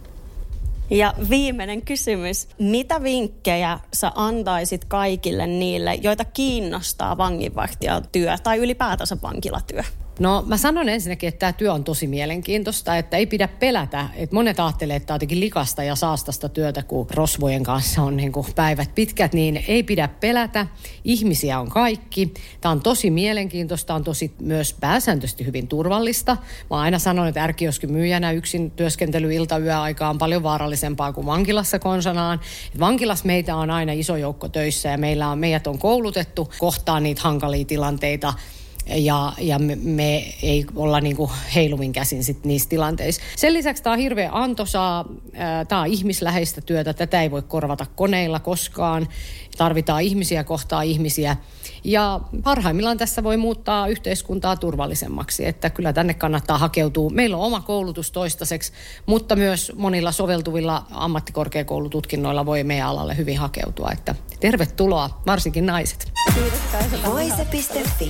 Ja 0.90 1.14
viimeinen 1.30 1.82
kysymys. 1.82 2.48
Mitä 2.60 3.04
vinkkejä 3.04 3.80
sä 3.94 4.12
antaisit 4.16 4.86
kaikille 4.86 5.48
niille, 5.48 5.94
joita 5.94 6.26
kiinnostaa 6.26 7.18
vanginvartijatyö 7.18 8.38
tai 8.44 8.58
ylipäätänsä 8.58 9.18
vankilatyö? 9.22 9.84
No 10.20 10.44
mä 10.48 10.58
sanon 10.58 10.90
ensinnäkin, 10.90 11.28
että 11.28 11.40
tämä 11.40 11.54
työ 11.54 11.74
on 11.74 11.84
tosi 11.84 12.08
mielenkiintoista, 12.08 12.98
että 12.98 13.18
ei 13.18 13.26
pidä 13.26 13.48
pelätä. 13.48 14.10
Että 14.16 14.36
monet 14.36 14.60
ajattelee, 14.60 14.96
että 14.96 15.08
tämä 15.08 15.16
on 15.16 15.16
jotenkin 15.16 15.40
likasta 15.40 15.84
ja 15.84 15.96
saastasta 15.96 16.50
työtä, 16.50 16.84
kun 16.84 17.08
rosvojen 17.12 17.64
kanssa 17.64 18.02
on 18.02 18.18
niin 18.18 18.32
kuin 18.32 18.48
päivät 18.56 18.96
pitkät, 18.96 19.34
niin 19.34 19.64
ei 19.68 19.84
pidä 19.84 20.08
pelätä. 20.08 20.68
Ihmisiä 21.04 21.60
on 21.60 21.70
kaikki. 21.70 22.34
Tämä 22.62 22.72
on 22.72 22.82
tosi 22.82 23.10
mielenkiintoista, 23.10 23.96
on 23.96 24.04
tosi 24.04 24.34
myös 24.40 24.76
pääsääntöisesti 24.80 25.46
hyvin 25.46 25.68
turvallista. 25.68 26.38
Mä 26.70 26.80
aina 26.80 27.00
sanon, 27.00 27.28
että 27.28 27.44
ärkioskin 27.44 27.92
myyjänä 27.92 28.32
yksin 28.32 28.72
työskentely 28.72 29.34
ilta 29.34 29.58
yöaikaa 29.58 30.10
on 30.10 30.18
paljon 30.18 30.44
vaarallisempaa 30.44 31.14
kuin 31.14 31.28
vankilassa 31.28 31.80
konsanaan. 31.80 32.40
Vankilassa 32.80 33.26
meitä 33.26 33.56
on 33.56 33.70
aina 33.70 33.92
iso 33.92 34.18
joukko 34.18 34.50
töissä 34.50 34.90
ja 34.90 34.98
meillä 34.98 35.28
on, 35.28 35.40
meidät 35.40 35.68
on 35.68 35.80
koulutettu 35.80 36.52
kohtaa 36.60 37.00
niitä 37.00 37.22
hankalia 37.22 37.66
tilanteita 37.66 38.34
ja, 38.86 39.34
ja 39.38 39.60
me, 39.60 39.76
me 39.76 40.34
ei 40.42 40.66
olla 40.76 41.02
niin 41.02 41.16
kuin 41.16 41.32
heiluvin 41.56 41.94
käsin 41.94 42.24
sit 42.24 42.46
niissä 42.46 42.70
tilanteissa. 42.70 43.22
Sen 43.36 43.54
lisäksi 43.54 43.84
tämä 43.84 43.94
on 43.94 44.00
hirveän 44.00 44.34
antoisaa, 44.34 45.06
tämä 45.68 45.82
on 45.82 45.88
ihmisläheistä 45.88 46.62
työtä, 46.62 46.94
tätä 46.94 47.22
ei 47.22 47.32
voi 47.32 47.42
korvata 47.42 47.86
koneilla 47.96 48.40
koskaan. 48.40 49.08
Tarvitaan 49.58 50.02
ihmisiä 50.02 50.44
kohtaa 50.44 50.82
ihmisiä 50.82 51.38
ja 51.84 52.20
parhaimmillaan 52.44 52.98
tässä 52.98 53.24
voi 53.24 53.38
muuttaa 53.38 53.88
yhteiskuntaa 53.88 54.56
turvallisemmaksi, 54.56 55.48
että 55.48 55.70
kyllä 55.70 55.94
tänne 55.94 56.14
kannattaa 56.14 56.58
hakeutua. 56.58 57.10
Meillä 57.10 57.38
on 57.38 57.44
oma 57.44 57.62
koulutus 57.62 58.12
toistaiseksi, 58.12 58.74
mutta 59.06 59.36
myös 59.36 59.72
monilla 59.76 60.12
soveltuvilla 60.12 60.86
ammattikorkeakoulututkinnoilla 60.92 62.46
voi 62.46 62.64
meidän 62.64 62.88
alalle 62.88 63.18
hyvin 63.18 63.38
hakeutua, 63.38 63.90
että 63.94 64.16
tervetuloa, 64.40 65.22
varsinkin 65.26 65.66
naiset. 65.66 66.12
Voise.fi 67.06 68.10